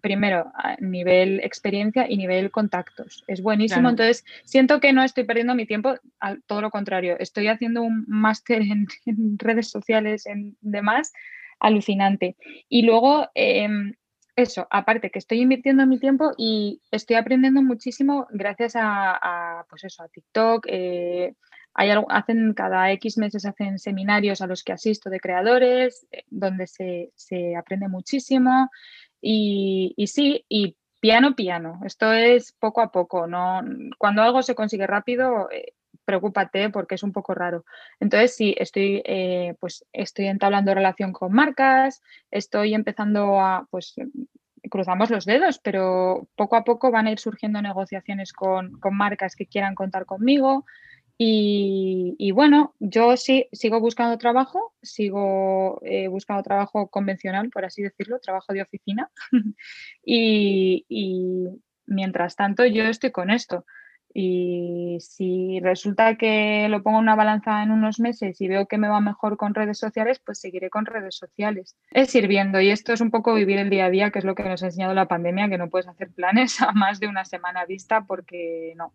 primero, 0.00 0.50
a 0.54 0.76
nivel 0.80 1.40
experiencia 1.40 2.06
y 2.08 2.16
nivel 2.16 2.50
contactos. 2.50 3.24
Es 3.26 3.42
buenísimo. 3.42 3.88
Entonces, 3.88 4.24
siento 4.44 4.80
que 4.80 4.92
no 4.92 5.02
estoy 5.02 5.24
perdiendo 5.24 5.54
mi 5.54 5.66
tiempo, 5.66 5.94
al, 6.18 6.42
todo 6.44 6.60
lo 6.60 6.70
contrario. 6.70 7.16
Estoy 7.18 7.48
haciendo 7.48 7.82
un 7.82 8.04
máster 8.08 8.62
en, 9.06 9.38
redes 9.38 9.70
sociales, 9.70 10.26
en 10.26 10.56
demás, 10.60 11.12
alucinante. 11.58 12.36
Y 12.68 12.82
luego, 12.82 13.28
em, 13.34 13.94
eso, 14.36 14.66
aparte 14.70 15.10
que 15.10 15.18
estoy 15.18 15.40
invirtiendo 15.40 15.86
mi 15.86 15.98
tiempo 15.98 16.32
y 16.36 16.80
estoy 16.90 17.16
aprendiendo 17.16 17.62
muchísimo 17.62 18.26
gracias 18.30 18.72
a, 18.76 19.66
pues 19.68 19.84
eso, 19.84 20.02
a 20.02 20.08
TikTok. 20.08 20.66
Eh, 20.68 21.34
hay 21.74 21.90
hacen 22.08 22.52
cada 22.54 22.90
X 22.92 23.16
meses 23.18 23.46
hacen 23.46 23.78
seminarios 23.78 24.40
a 24.40 24.46
los 24.46 24.64
que 24.64 24.72
asisto 24.72 25.08
de 25.08 25.20
creadores, 25.20 26.06
eh, 26.10 26.24
donde 26.28 26.66
se, 26.66 27.12
se 27.14 27.56
aprende 27.56 27.88
muchísimo. 27.88 28.70
Y, 29.20 29.94
sí, 30.06 30.44
y 30.48 30.76
piano, 31.00 31.34
piano. 31.34 31.80
Esto 31.84 32.12
es 32.12 32.52
poco 32.52 32.80
a 32.80 32.90
poco. 32.90 33.26
¿no? 33.26 33.62
Cuando 33.98 34.22
algo 34.22 34.42
se 34.42 34.54
consigue 34.54 34.86
rápido, 34.86 35.50
eh, 35.50 35.74
preocúpate 36.04 36.70
porque 36.70 36.96
es 36.96 37.02
un 37.02 37.12
poco 37.12 37.34
raro. 37.34 37.64
Entonces, 38.00 38.34
sí, 38.34 38.54
estoy, 38.58 39.02
eh, 39.04 39.54
pues, 39.60 39.84
estoy 39.92 40.26
entablando 40.26 40.74
relación 40.74 41.12
con 41.12 41.32
marcas, 41.32 42.02
estoy 42.30 42.74
empezando 42.74 43.40
a, 43.40 43.66
pues, 43.70 43.94
cruzamos 44.68 45.10
los 45.10 45.24
dedos, 45.24 45.58
pero 45.58 46.28
poco 46.36 46.56
a 46.56 46.64
poco 46.64 46.90
van 46.90 47.06
a 47.06 47.12
ir 47.12 47.18
surgiendo 47.18 47.62
negociaciones 47.62 48.32
con, 48.32 48.78
con 48.80 48.96
marcas 48.96 49.36
que 49.36 49.46
quieran 49.46 49.74
contar 49.74 50.04
conmigo. 50.06 50.66
Y, 51.22 52.30
bueno, 52.30 52.74
yo 52.78 53.14
sí 53.18 53.46
sigo 53.52 53.78
buscando 53.78 54.16
trabajo, 54.16 54.72
sigo 54.80 55.78
eh, 55.84 56.08
buscando 56.08 56.42
trabajo 56.42 56.88
convencional, 56.88 57.50
por 57.50 57.66
así 57.66 57.82
decirlo, 57.82 58.20
trabajo 58.20 58.54
de 58.54 58.62
oficina. 58.62 59.10
y, 60.02 60.86
mientras 61.84 62.36
tanto, 62.36 62.64
yo 62.64 62.84
estoy 62.84 63.10
con 63.10 63.30
esto. 63.30 63.66
Y 64.14 64.96
si 65.00 65.60
resulta 65.60 66.16
que 66.16 66.68
lo 66.70 66.82
pongo 66.82 66.96
en 66.98 67.02
una 67.02 67.16
balanza 67.16 67.62
en 67.62 67.70
unos 67.70 68.00
meses 68.00 68.40
y 68.40 68.48
veo 68.48 68.66
que 68.66 68.78
me 68.78 68.88
va 68.88 69.02
mejor 69.02 69.36
con 69.36 69.54
redes 69.54 69.78
sociales, 69.78 70.22
pues 70.24 70.40
seguiré 70.40 70.70
con 70.70 70.86
redes 70.86 71.16
sociales. 71.16 71.76
Es 71.90 72.14
ir 72.14 72.28
viendo 72.28 72.62
y 72.62 72.70
esto 72.70 72.94
es 72.94 73.02
un 73.02 73.10
poco 73.10 73.34
vivir 73.34 73.58
el 73.58 73.68
día 73.68 73.84
a 73.84 73.90
día, 73.90 74.10
que 74.10 74.20
es 74.20 74.24
lo 74.24 74.34
que 74.34 74.44
nos 74.44 74.62
ha 74.62 74.66
enseñado 74.66 74.94
la 74.94 75.06
pandemia, 75.06 75.50
que 75.50 75.58
no 75.58 75.68
puedes 75.68 75.86
hacer 75.86 76.10
planes 76.12 76.60
a 76.62 76.72
más 76.72 76.98
de 76.98 77.08
una 77.08 77.26
semana 77.26 77.66
vista 77.66 78.06
porque 78.06 78.72
no, 78.74 78.94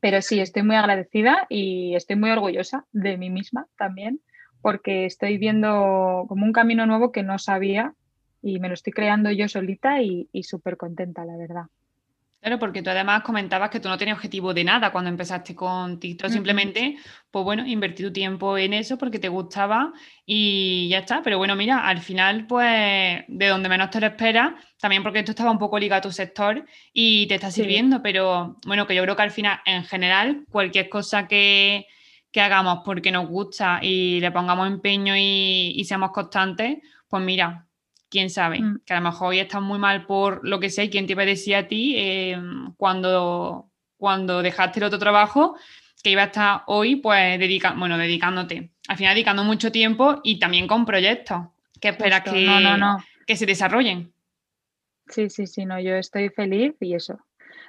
pero 0.00 0.22
sí, 0.22 0.40
estoy 0.40 0.62
muy 0.62 0.76
agradecida 0.76 1.46
y 1.48 1.94
estoy 1.94 2.16
muy 2.16 2.30
orgullosa 2.30 2.86
de 2.92 3.16
mí 3.16 3.30
misma 3.30 3.66
también, 3.76 4.20
porque 4.60 5.06
estoy 5.06 5.38
viendo 5.38 6.24
como 6.28 6.44
un 6.44 6.52
camino 6.52 6.86
nuevo 6.86 7.12
que 7.12 7.22
no 7.22 7.38
sabía 7.38 7.94
y 8.42 8.60
me 8.60 8.68
lo 8.68 8.74
estoy 8.74 8.92
creando 8.92 9.30
yo 9.30 9.48
solita 9.48 10.02
y, 10.02 10.28
y 10.32 10.44
súper 10.44 10.76
contenta, 10.76 11.24
la 11.24 11.36
verdad. 11.36 11.66
Claro, 12.40 12.60
porque 12.60 12.82
tú 12.82 12.90
además 12.90 13.22
comentabas 13.24 13.68
que 13.68 13.80
tú 13.80 13.88
no 13.88 13.98
tenías 13.98 14.16
objetivo 14.16 14.54
de 14.54 14.62
nada 14.62 14.92
cuando 14.92 15.10
empezaste 15.10 15.56
con 15.56 15.98
TikTok, 15.98 16.30
simplemente, 16.30 16.96
pues 17.32 17.44
bueno, 17.44 17.66
invertí 17.66 18.04
tu 18.04 18.12
tiempo 18.12 18.56
en 18.56 18.74
eso 18.74 18.96
porque 18.96 19.18
te 19.18 19.28
gustaba 19.28 19.92
y 20.24 20.88
ya 20.88 20.98
está. 20.98 21.20
Pero 21.22 21.38
bueno, 21.38 21.56
mira, 21.56 21.88
al 21.88 21.98
final, 22.00 22.46
pues 22.46 23.24
de 23.26 23.46
donde 23.48 23.68
menos 23.68 23.90
te 23.90 24.00
lo 24.00 24.06
esperas, 24.06 24.52
también 24.80 25.02
porque 25.02 25.18
esto 25.18 25.32
estaba 25.32 25.50
un 25.50 25.58
poco 25.58 25.80
ligado 25.80 25.98
a 25.98 26.02
tu 26.02 26.12
sector 26.12 26.64
y 26.92 27.26
te 27.26 27.34
está 27.34 27.50
sirviendo, 27.50 28.02
pero 28.02 28.56
bueno, 28.64 28.86
que 28.86 28.94
yo 28.94 29.02
creo 29.02 29.16
que 29.16 29.22
al 29.22 29.32
final, 29.32 29.58
en 29.64 29.82
general, 29.84 30.44
cualquier 30.48 30.88
cosa 30.88 31.26
que, 31.26 31.86
hagamos 32.36 32.82
porque 32.84 33.10
nos 33.10 33.26
gusta 33.26 33.80
y 33.82 34.20
le 34.20 34.30
pongamos 34.30 34.68
empeño 34.68 35.16
y, 35.16 35.72
y 35.74 35.84
seamos 35.86 36.12
constantes, 36.12 36.78
pues 37.08 37.20
mira, 37.20 37.67
quién 38.10 38.30
sabe, 38.30 38.60
mm. 38.60 38.80
que 38.84 38.94
a 38.94 39.00
lo 39.00 39.10
mejor 39.10 39.28
hoy 39.28 39.40
estás 39.40 39.62
muy 39.62 39.78
mal 39.78 40.06
por 40.06 40.46
lo 40.46 40.60
que 40.60 40.70
sé 40.70 40.84
y 40.84 40.90
quién 40.90 41.06
te 41.06 41.12
iba 41.12 41.22
a 41.22 41.26
decir 41.26 41.56
a 41.56 41.68
ti 41.68 41.94
em, 41.96 42.72
cuando, 42.76 43.70
cuando 43.96 44.42
dejaste 44.42 44.80
el 44.80 44.84
otro 44.84 44.98
trabajo 44.98 45.56
que 46.02 46.10
iba 46.10 46.22
a 46.22 46.26
estar 46.26 46.62
hoy 46.66 46.96
pues 46.96 47.38
dedica 47.38 47.72
bueno, 47.72 47.98
dedicándote, 47.98 48.70
al 48.88 48.96
final 48.96 49.14
dedicando 49.14 49.44
mucho 49.44 49.72
tiempo 49.72 50.20
y 50.22 50.38
también 50.38 50.66
con 50.66 50.86
proyectos 50.86 51.48
que 51.80 51.88
esperas 51.88 52.22
que, 52.22 52.46
que 53.26 53.36
se 53.36 53.46
desarrollen. 53.46 54.12
Sí, 55.08 55.30
sí, 55.30 55.46
sí, 55.46 55.64
no, 55.64 55.80
yo 55.80 55.94
estoy 55.94 56.28
feliz 56.28 56.74
y 56.80 56.94
eso. 56.94 57.18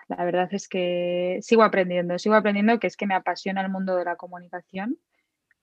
La 0.07 0.23
verdad 0.25 0.49
es 0.51 0.67
que 0.67 1.37
sigo 1.41 1.63
aprendiendo, 1.63 2.17
sigo 2.17 2.35
aprendiendo 2.35 2.79
que 2.79 2.87
es 2.87 2.97
que 2.97 3.05
me 3.05 3.13
apasiona 3.13 3.61
el 3.61 3.69
mundo 3.69 3.95
de 3.95 4.05
la 4.05 4.15
comunicación 4.15 4.97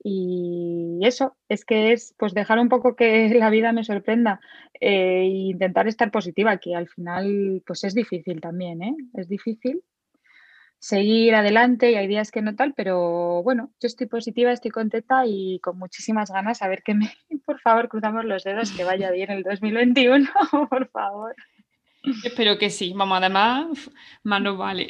y 0.02 0.98
eso, 1.02 1.36
es 1.48 1.64
que 1.64 1.92
es 1.92 2.14
pues 2.18 2.34
dejar 2.34 2.58
un 2.58 2.68
poco 2.68 2.96
que 2.96 3.28
la 3.34 3.50
vida 3.50 3.72
me 3.72 3.84
sorprenda 3.84 4.40
e 4.74 5.24
intentar 5.24 5.88
estar 5.88 6.10
positiva, 6.10 6.58
que 6.58 6.74
al 6.74 6.88
final 6.88 7.62
pues 7.66 7.84
es 7.84 7.94
difícil 7.94 8.40
también, 8.40 8.82
¿eh? 8.82 8.96
Es 9.14 9.28
difícil 9.28 9.82
seguir 10.78 11.34
adelante 11.34 11.90
y 11.90 11.94
hay 11.96 12.06
días 12.06 12.30
que 12.30 12.42
no 12.42 12.54
tal, 12.54 12.74
pero 12.74 13.42
bueno, 13.42 13.72
yo 13.80 13.86
estoy 13.86 14.06
positiva, 14.06 14.52
estoy 14.52 14.70
contenta 14.70 15.24
y 15.26 15.58
con 15.60 15.78
muchísimas 15.78 16.30
ganas 16.30 16.62
a 16.62 16.68
ver 16.68 16.82
que 16.82 16.94
me, 16.94 17.10
por 17.46 17.60
favor, 17.60 17.88
cruzamos 17.88 18.24
los 18.24 18.44
dedos, 18.44 18.70
que 18.72 18.84
vaya 18.84 19.10
bien 19.10 19.30
el 19.30 19.42
2021, 19.42 20.28
por 20.70 20.88
favor. 20.90 21.34
Espero 22.24 22.58
que 22.58 22.70
sí. 22.70 22.92
Vamos, 22.94 23.18
además, 23.18 23.90
más 24.22 24.40
nos 24.40 24.56
vale. 24.58 24.86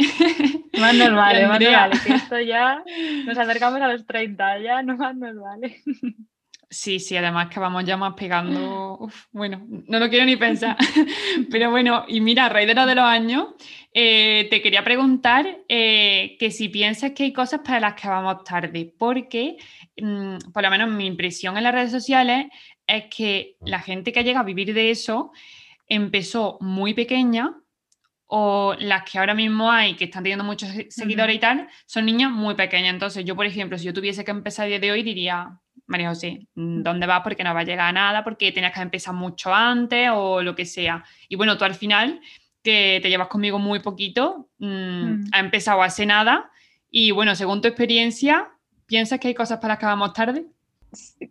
Más 0.79 0.95
nos 0.95 1.15
vale, 1.15 1.47
más 1.47 1.61
nos 1.61 1.73
vale. 1.73 1.97
Que 2.05 2.15
esto 2.15 2.41
ya 2.41 2.83
nos 3.27 3.39
acercamos 3.39 3.81
a 3.81 3.89
los 3.89 4.07
30, 4.07 4.61
ya 4.61 4.83
no 4.83 4.97
más 4.97 5.17
nos 5.17 5.37
vale. 5.37 5.83
Sí, 6.69 6.99
sí, 6.99 7.17
además 7.17 7.49
que 7.49 7.61
vamos 7.61 7.85
ya 7.85 7.97
más 7.97 8.15
pegando. 8.15 9.09
bueno, 9.31 9.65
no 9.69 9.99
lo 10.01 10.11
quiero 10.11 10.27
ni 10.27 10.37
pensar. 10.37 10.77
Pero 11.51 11.71
bueno, 11.71 12.05
y 12.09 12.21
mira, 12.21 12.47
a 12.47 12.49
raíz 12.49 12.67
de 12.67 12.75
lo 12.75 12.87
de 12.87 12.95
los 12.97 13.05
años, 13.05 13.47
eh, 13.95 14.49
te 14.51 14.61
quería 14.61 14.83
preguntar 14.83 15.61
eh, 15.69 16.37
que 16.41 16.51
si 16.51 16.69
piensas 16.69 17.13
que 17.13 17.23
hay 17.23 17.33
cosas 17.33 17.61
para 17.65 17.81
las 17.81 17.95
que 17.95 18.09
vamos 18.09 18.43
tarde, 18.43 18.93
porque 18.99 19.57
mm, 19.97 20.39
por 20.53 20.63
lo 20.65 20.71
menos 20.71 20.91
mi 20.91 21.07
impresión 21.07 21.57
en 21.57 21.63
las 21.63 21.73
redes 21.73 21.93
sociales 21.93 22.47
es 22.87 23.05
que 23.17 23.57
la 23.61 23.79
gente 23.79 24.13
que 24.13 24.25
llega 24.25 24.41
a 24.41 24.45
vivir 24.45 24.75
de 24.75 24.91
eso 24.91 25.33
empezó 25.87 26.59
muy 26.61 26.95
pequeña 26.95 27.55
o 28.27 28.75
las 28.79 29.05
que 29.05 29.19
ahora 29.19 29.35
mismo 29.35 29.71
hay, 29.71 29.95
que 29.95 30.07
están 30.07 30.25
teniendo 30.25 30.45
muchos 30.45 30.69
seguidores 30.89 31.37
y 31.37 31.39
tal, 31.39 31.69
son 31.87 32.07
niñas 32.07 32.33
muy 32.33 32.55
pequeñas. 32.55 32.93
Entonces, 32.95 33.25
yo, 33.25 33.37
por 33.37 33.47
ejemplo, 33.47 33.79
si 33.79 33.85
yo 33.85 33.95
tuviese 33.95 34.25
que 34.25 34.33
empezar 34.33 34.65
a 34.65 34.69
día 34.69 34.81
de 34.81 34.91
hoy, 34.91 35.03
diría, 35.05 35.61
María 35.87 36.09
José, 36.09 36.49
mm, 36.55 36.83
¿dónde 36.83 37.07
vas? 37.07 37.23
Porque 37.23 37.45
no 37.45 37.55
va 37.55 37.61
a 37.61 37.65
llegar 37.65 37.89
a 37.89 37.93
nada, 37.93 38.25
porque 38.25 38.51
tenías 38.51 38.73
que 38.73 38.81
empezar 38.81 39.15
mucho 39.15 39.55
antes 39.55 40.11
o 40.13 40.43
lo 40.43 40.57
que 40.57 40.67
sea. 40.67 41.05
Y 41.29 41.37
bueno, 41.37 41.57
tú 41.57 41.65
al 41.65 41.75
final, 41.75 42.21
que 42.63 42.99
te 43.01 43.09
llevas 43.09 43.29
conmigo 43.29 43.61
muy 43.61 43.79
poquito, 43.79 44.49
mm, 44.59 45.27
ha 45.33 45.39
empezado 45.39 45.83
hace 45.83 46.05
nada. 46.05 46.51
Y 46.91 47.13
bueno, 47.13 47.37
según 47.37 47.61
tu 47.61 47.69
experiencia, 47.69 48.49
¿piensas 48.87 49.21
que 49.21 49.29
hay 49.29 49.35
cosas 49.35 49.59
para 49.59 49.75
las 49.75 49.79
que 49.79 49.87
vamos 49.87 50.13
tarde? 50.13 50.47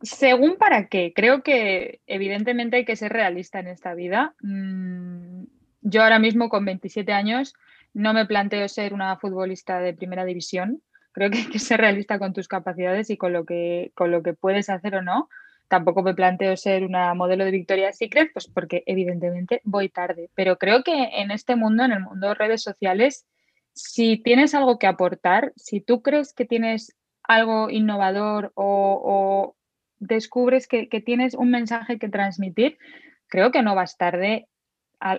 Según 0.02 0.58
para 0.58 0.88
qué, 0.88 1.14
creo 1.16 1.44
que 1.44 2.02
evidentemente 2.08 2.78
hay 2.78 2.86
que 2.86 2.96
ser 2.96 3.12
realista 3.14 3.60
en 3.60 3.68
esta 3.68 3.94
vida. 3.94 4.36
Mm, 4.42 5.44
yo 5.82 6.04
ahora 6.04 6.20
mismo 6.20 6.50
con 6.50 6.66
27 6.66 7.12
años 7.14 7.54
no 7.94 8.14
me 8.14 8.26
planteo 8.26 8.68
ser 8.68 8.94
una 8.94 9.18
futbolista 9.18 9.80
de 9.80 9.94
primera 9.94 10.26
división. 10.26 10.82
Creo 11.12 11.30
que 11.30 11.38
hay 11.40 11.50
que 11.50 11.60
ser 11.60 11.80
realista 11.80 12.20
con 12.20 12.34
tus 12.34 12.48
capacidades 12.48 13.10
y 13.10 13.18
con 13.18 13.34
lo 13.34 13.46
que, 13.46 13.92
con 13.96 14.12
lo 14.12 14.22
que 14.22 14.34
puedes 14.34 14.70
hacer 14.70 14.96
o 14.96 15.02
no. 15.02 15.30
Tampoco 15.68 16.04
me 16.04 16.14
planteo 16.14 16.56
ser 16.58 16.84
una 16.84 17.14
modelo 17.14 17.46
de 17.46 17.52
Victoria's 17.52 17.98
Secret, 17.98 18.32
pues 18.34 18.48
porque 18.48 18.84
evidentemente 18.86 19.62
voy 19.64 19.90
tarde. 19.90 20.30
Pero 20.36 20.58
creo 20.58 20.84
que 20.84 21.10
en 21.14 21.32
este 21.32 21.56
mundo, 21.56 21.84
en 21.84 21.94
el 21.94 22.02
mundo 22.02 22.28
de 22.28 22.36
redes 22.36 22.62
sociales, 22.62 23.26
si 23.74 24.18
tienes 24.18 24.54
algo 24.54 24.78
que 24.78 24.88
aportar, 24.88 25.54
si 25.56 25.82
tú 25.82 26.02
crees 26.02 26.34
que 26.34 26.46
tienes 26.46 26.96
algo 27.24 27.70
innovador 27.70 28.52
o, 28.56 29.55
descubres 30.00 30.68
que, 30.68 30.88
tienes 31.06 31.34
un 31.34 31.50
mensaje 31.52 32.00
que 32.00 32.10
transmitir, 32.10 32.78
creo 33.28 33.52
que 33.52 33.62
no 33.62 33.76
vas 33.76 33.98
tarde, 33.98 34.48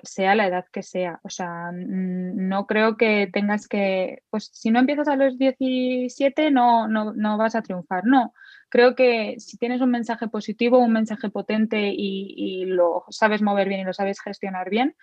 sea 0.02 0.34
la 0.34 0.46
edad 0.46 0.64
que 0.72 0.82
sea. 0.82 1.20
O 1.22 1.30
sea, 1.30 1.70
no 1.72 2.66
creo 2.66 2.96
que 2.96 3.28
tengas 3.32 3.68
que, 3.68 4.22
pues 4.30 4.50
si 4.52 4.70
no 4.70 4.80
empiezas 4.80 5.08
a 5.08 5.16
los 5.16 5.38
17 5.38 6.50
no, 6.50 6.88
no, 6.88 7.12
no 7.12 7.36
vas 7.36 7.54
a 7.54 7.62
triunfar. 7.62 8.04
No, 8.04 8.32
creo 8.68 8.94
que 8.94 9.36
si 9.38 9.58
tienes 9.58 9.80
un 9.80 9.90
mensaje 9.90 10.28
positivo, 10.28 10.78
un 10.78 10.92
mensaje 10.92 11.30
potente 11.30 11.88
y, 11.88 12.34
y 12.36 12.64
lo 12.64 13.04
sabes 13.10 13.42
mover 13.42 13.68
bien 13.68 13.80
y 13.80 13.84
lo 13.84 13.92
sabes 13.92 14.20
gestionar 14.20 14.70
bien, 14.70 14.96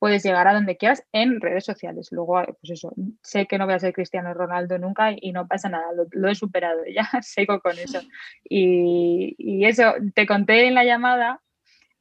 puedes 0.00 0.24
llegar 0.24 0.48
a 0.48 0.54
donde 0.54 0.78
quieras 0.78 1.04
en 1.12 1.40
redes 1.40 1.64
sociales. 1.64 2.08
Luego, 2.10 2.42
pues 2.60 2.70
eso, 2.70 2.92
sé 3.22 3.46
que 3.46 3.58
no 3.58 3.66
voy 3.66 3.74
a 3.74 3.78
ser 3.78 3.92
Cristiano 3.92 4.32
Ronaldo 4.34 4.78
nunca 4.78 5.12
y, 5.14 5.30
no 5.30 5.46
pasa 5.46 5.68
nada, 5.68 5.84
lo, 6.10 6.28
he 6.28 6.34
superado, 6.34 6.80
ya 6.92 7.06
sigo 7.22 7.60
con 7.60 7.78
eso. 7.78 8.00
Y, 8.42 9.64
eso, 9.64 9.94
te 10.14 10.26
conté 10.26 10.66
en 10.66 10.74
la 10.74 10.84
llamada 10.84 11.40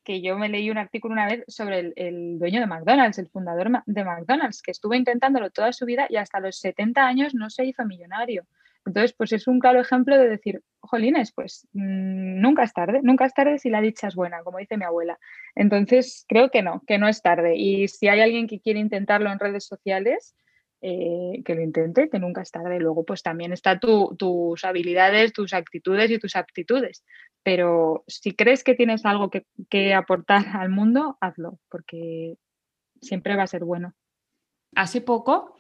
que 0.04 0.22
yo 0.22 0.38
me 0.38 0.50
leí 0.50 0.72
un 0.72 0.78
artículo 0.78 1.14
una 1.14 1.28
vez 1.28 1.44
sobre 1.48 1.80
el, 1.80 1.94
el, 1.98 2.40
dueño 2.40 2.62
de 2.62 2.68
McDonald's, 2.68 3.20
el 3.20 3.28
fundador 3.28 3.84
de 3.86 4.04
McDonald's, 4.04 4.62
que 4.62 4.72
estuvo 4.72 4.94
intentándolo 4.94 5.52
toda 5.52 5.74
su 5.74 5.86
vida 5.86 6.08
y 6.10 6.16
hasta 6.16 6.40
los 6.40 6.58
70 6.58 7.06
años 7.06 7.36
no 7.36 7.50
se 7.50 7.66
hizo 7.66 7.86
millonario. 7.86 8.48
Entonces, 8.86 9.14
pues 9.18 9.32
es 9.34 9.48
un 9.48 9.60
claro 9.60 9.82
ejemplo 9.82 10.18
de 10.18 10.30
decir, 10.30 10.62
jolines, 10.80 11.32
pues 11.34 11.68
mm, 11.74 12.40
nunca 12.42 12.64
es 12.64 12.74
tarde, 12.74 13.02
nunca 13.04 13.26
es 13.26 13.34
tarde 13.34 13.60
si 13.60 13.70
la 13.70 13.82
dicha 13.82 14.08
es 14.08 14.16
buena, 14.16 14.42
como 14.44 14.58
dice 14.58 14.78
mi 14.78 14.86
abuela. 14.86 15.20
Entonces, 15.56 16.26
creo 16.28 16.50
que 16.50 16.62
no, 16.62 16.82
que 16.88 16.98
no 16.98 17.08
es 17.08 17.22
tarde. 17.22 17.56
Y 17.58 17.88
si 17.88 18.08
hay 18.08 18.22
alguien 18.22 18.48
que 18.48 18.60
quiere 18.60 18.80
intentarlo 18.80 19.32
en 19.32 19.40
redes 19.40 19.66
sociales, 19.66 20.36
eh, 20.82 21.42
que 21.44 21.56
lo 21.56 21.62
intente, 21.62 22.10
que 22.10 22.20
nunca 22.20 22.42
es 22.42 22.52
tarde. 22.52 22.80
Luego, 22.80 23.04
pues 23.04 23.22
también 23.22 23.52
está 23.52 23.80
tus 23.80 24.64
habilidades, 24.64 25.34
tus 25.34 25.54
actitudes 25.54 26.10
y 26.10 26.20
tus 26.20 26.38
aptitudes. 26.38 27.04
Pero 27.44 28.06
si 28.08 28.34
crees 28.34 28.64
que 28.64 28.76
tienes 28.76 29.06
algo 29.06 29.30
que, 29.30 29.94
aportar 29.94 30.46
al 30.56 30.70
mundo, 30.70 31.18
hazlo, 31.20 31.60
porque 31.70 32.38
siempre 33.02 33.36
va 33.36 33.44
a 33.44 33.48
ser 33.48 33.66
bueno. 33.66 33.94
Hace 34.76 35.02
poco, 35.02 35.58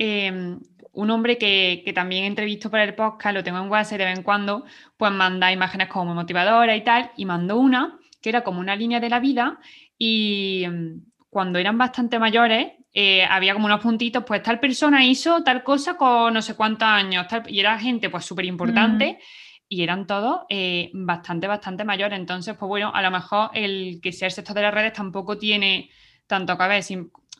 em, 0.00 0.58
un 0.92 1.10
hombre 1.10 1.38
que, 1.38 1.82
que, 1.84 1.92
también 1.92 2.24
entrevisto 2.24 2.70
para 2.70 2.84
el 2.84 2.94
podcast, 2.94 3.34
lo 3.34 3.44
tengo 3.44 3.58
en 3.58 3.70
WhatsApp 3.70 3.98
de 3.98 4.04
vez 4.06 4.18
en 4.18 4.24
cuando, 4.24 4.64
pues 4.96 5.12
manda 5.12 5.52
imágenes 5.52 5.88
como 5.88 6.14
motivadora 6.14 6.74
y 6.74 6.82
tal, 6.82 7.10
y 7.16 7.24
mandó 7.24 7.56
una 7.58 7.98
que 8.20 8.30
era 8.30 8.42
como 8.42 8.60
una 8.60 8.76
línea 8.76 9.00
de 9.00 9.08
la 9.08 9.20
vida 9.20 9.60
y 9.96 10.62
em, 10.64 11.02
cuando 11.28 11.58
eran 11.58 11.78
bastante 11.78 12.18
mayores, 12.18 12.72
eh, 12.92 13.24
había 13.24 13.52
como 13.52 13.66
unos 13.66 13.80
puntitos, 13.80 14.24
pues 14.26 14.42
tal 14.42 14.58
persona 14.58 15.04
hizo 15.04 15.44
tal 15.44 15.62
cosa 15.62 15.96
con 15.96 16.34
no 16.34 16.42
sé 16.42 16.54
cuántos 16.54 16.88
años, 16.88 17.26
y 17.46 17.60
era 17.60 17.78
gente 17.78 18.10
pues 18.10 18.24
súper 18.24 18.46
importante. 18.46 19.18
Y 19.68 19.84
eran 19.84 20.04
todos 20.04 20.40
eh, 20.48 20.90
bastante, 20.92 21.46
bastante 21.46 21.84
mayores. 21.84 22.18
Entonces, 22.18 22.56
pues 22.58 22.68
bueno, 22.68 22.90
a 22.92 23.00
lo 23.02 23.10
mejor 23.12 23.50
el 23.54 24.00
que 24.02 24.10
sea 24.10 24.26
el 24.26 24.32
sector 24.32 24.56
de 24.56 24.62
las 24.62 24.74
redes 24.74 24.92
tampoco 24.92 25.38
tiene 25.38 25.90
tanto 26.26 26.58
que 26.58 26.66
ver 26.66 26.82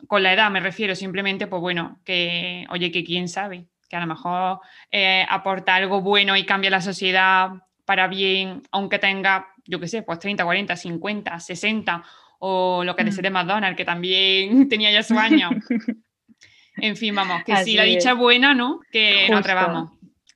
con 0.07 0.23
la 0.23 0.33
edad, 0.33 0.51
me 0.51 0.61
refiero 0.61 0.95
simplemente, 0.95 1.47
pues 1.47 1.61
bueno, 1.61 2.01
que, 2.05 2.67
oye, 2.71 2.91
que 2.91 3.05
quién 3.05 3.29
sabe, 3.29 3.67
que 3.89 3.97
a 3.97 4.01
lo 4.01 4.07
mejor 4.07 4.61
eh, 4.91 5.27
aporta 5.29 5.75
algo 5.75 6.01
bueno 6.01 6.37
y 6.37 6.45
cambia 6.45 6.71
la 6.71 6.81
sociedad 6.81 7.51
para 7.85 8.07
bien, 8.09 8.63
aunque 8.71 8.99
tenga, 8.99 9.49
yo 9.65 9.81
qué 9.81 9.89
sé, 9.89 10.03
pues 10.03 10.19
30, 10.19 10.45
40, 10.45 10.77
50, 10.77 11.41
60 11.41 12.05
o 12.39 12.83
lo 12.85 12.97
que 12.97 13.05
decía 13.05 13.21
mm. 13.21 13.25
de 13.25 13.31
McDonald's, 13.31 13.77
que 13.77 13.85
también 13.85 14.69
tenía 14.69 14.91
ya 14.91 15.03
su 15.03 15.19
año. 15.19 15.51
en 16.77 16.97
fin, 16.97 17.15
vamos, 17.15 17.43
que 17.45 17.57
si 17.65 17.77
la 17.77 17.85
dicha 17.85 18.13
es 18.13 18.17
buena, 18.17 18.55
¿no? 18.55 18.81
Que 18.91 19.29
nos 19.29 19.41
atrevamos. 19.41 19.93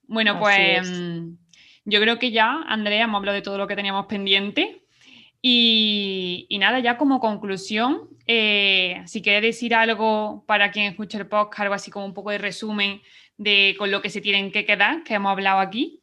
Bueno, 0.06 0.38
pues 0.38 0.90
mm, 0.90 1.36
yo 1.84 2.00
creo 2.00 2.18
que 2.18 2.30
ya, 2.30 2.60
Andrea, 2.66 3.04
hemos 3.04 3.18
hablado 3.18 3.36
de 3.36 3.42
todo 3.42 3.58
lo 3.58 3.66
que 3.66 3.76
teníamos 3.76 4.06
pendiente. 4.06 4.82
Y, 5.46 6.46
nada, 6.58 6.78
ya 6.80 6.96
como 6.96 7.20
conclusión, 7.20 8.08
eh, 8.26 9.02
si 9.06 9.22
quieres 9.22 9.42
decir 9.42 9.74
algo 9.74 10.44
para 10.46 10.70
quien 10.70 10.86
escuche 10.86 11.18
el 11.18 11.26
podcast, 11.26 11.60
algo 11.60 11.74
así 11.74 11.90
como 11.90 12.06
un 12.06 12.14
poco 12.14 12.30
de 12.30 12.38
resumen 12.38 13.00
de 13.36 13.74
con 13.78 13.90
lo 13.90 14.00
que 14.00 14.10
se 14.10 14.20
tienen 14.20 14.52
que 14.52 14.64
quedar, 14.64 15.02
que 15.02 15.14
hemos 15.14 15.32
hablado 15.32 15.60
aquí. 15.60 16.00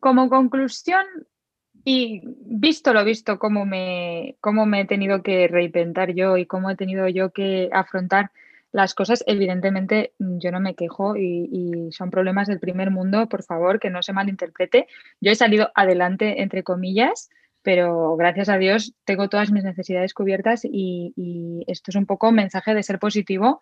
Como 0.00 0.28
conclusión, 0.28 1.04
y 1.88 2.20
visto 2.24 2.92
lo 2.92 3.04
visto, 3.04 3.38
cómo 3.38 3.64
me, 3.64 4.36
cómo 4.40 4.66
me 4.66 4.80
he 4.80 4.84
tenido 4.86 5.22
que 5.22 5.46
reinventar 5.46 6.12
yo 6.14 6.36
y 6.36 6.44
cómo 6.44 6.68
he 6.68 6.74
tenido 6.74 7.06
yo 7.08 7.30
que 7.30 7.70
afrontar 7.72 8.32
las 8.72 8.92
cosas, 8.92 9.22
evidentemente 9.28 10.12
yo 10.18 10.50
no 10.50 10.58
me 10.58 10.74
quejo 10.74 11.16
y, 11.16 11.88
son 11.92 12.10
problemas 12.10 12.48
del 12.48 12.58
primer 12.58 12.90
mundo, 12.90 13.28
por 13.28 13.44
favor, 13.44 13.78
que 13.78 13.88
no 13.88 14.02
se 14.02 14.12
malinterprete. 14.12 14.88
Yo 15.20 15.30
he 15.30 15.36
salido 15.36 15.70
adelante, 15.76 16.42
entre 16.42 16.64
comillas, 16.64 17.30
pero 17.66 18.14
gracias 18.16 18.48
a 18.48 18.58
Dios 18.58 18.94
tengo 19.04 19.28
todas 19.28 19.50
mis 19.50 19.64
necesidades 19.64 20.14
cubiertas 20.14 20.60
y, 20.64 21.64
esto 21.66 21.90
es 21.90 21.96
un 21.96 22.06
poco 22.06 22.30
mensaje 22.30 22.74
de 22.74 22.84
ser 22.84 23.00
positivo, 23.00 23.60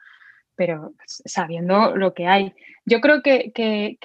pero 0.56 0.92
sabiendo 1.06 1.96
lo 1.96 2.12
que 2.12 2.26
hay. 2.26 2.52
Yo 2.84 3.00
creo 3.00 3.22
que, 3.22 3.50
que 3.54 3.96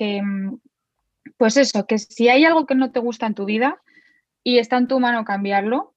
pues 1.35 1.57
eso, 1.57 1.85
que 1.85 1.97
si 1.97 2.29
hay 2.29 2.45
algo 2.45 2.65
que 2.65 2.75
no 2.75 2.93
te 2.93 3.01
gusta 3.01 3.25
en 3.25 3.35
tu 3.35 3.43
vida, 3.43 3.81
y 4.41 4.59
está 4.59 4.77
en 4.77 4.87
tu 4.87 5.01
mano 5.01 5.25
cambiarlo, 5.25 5.93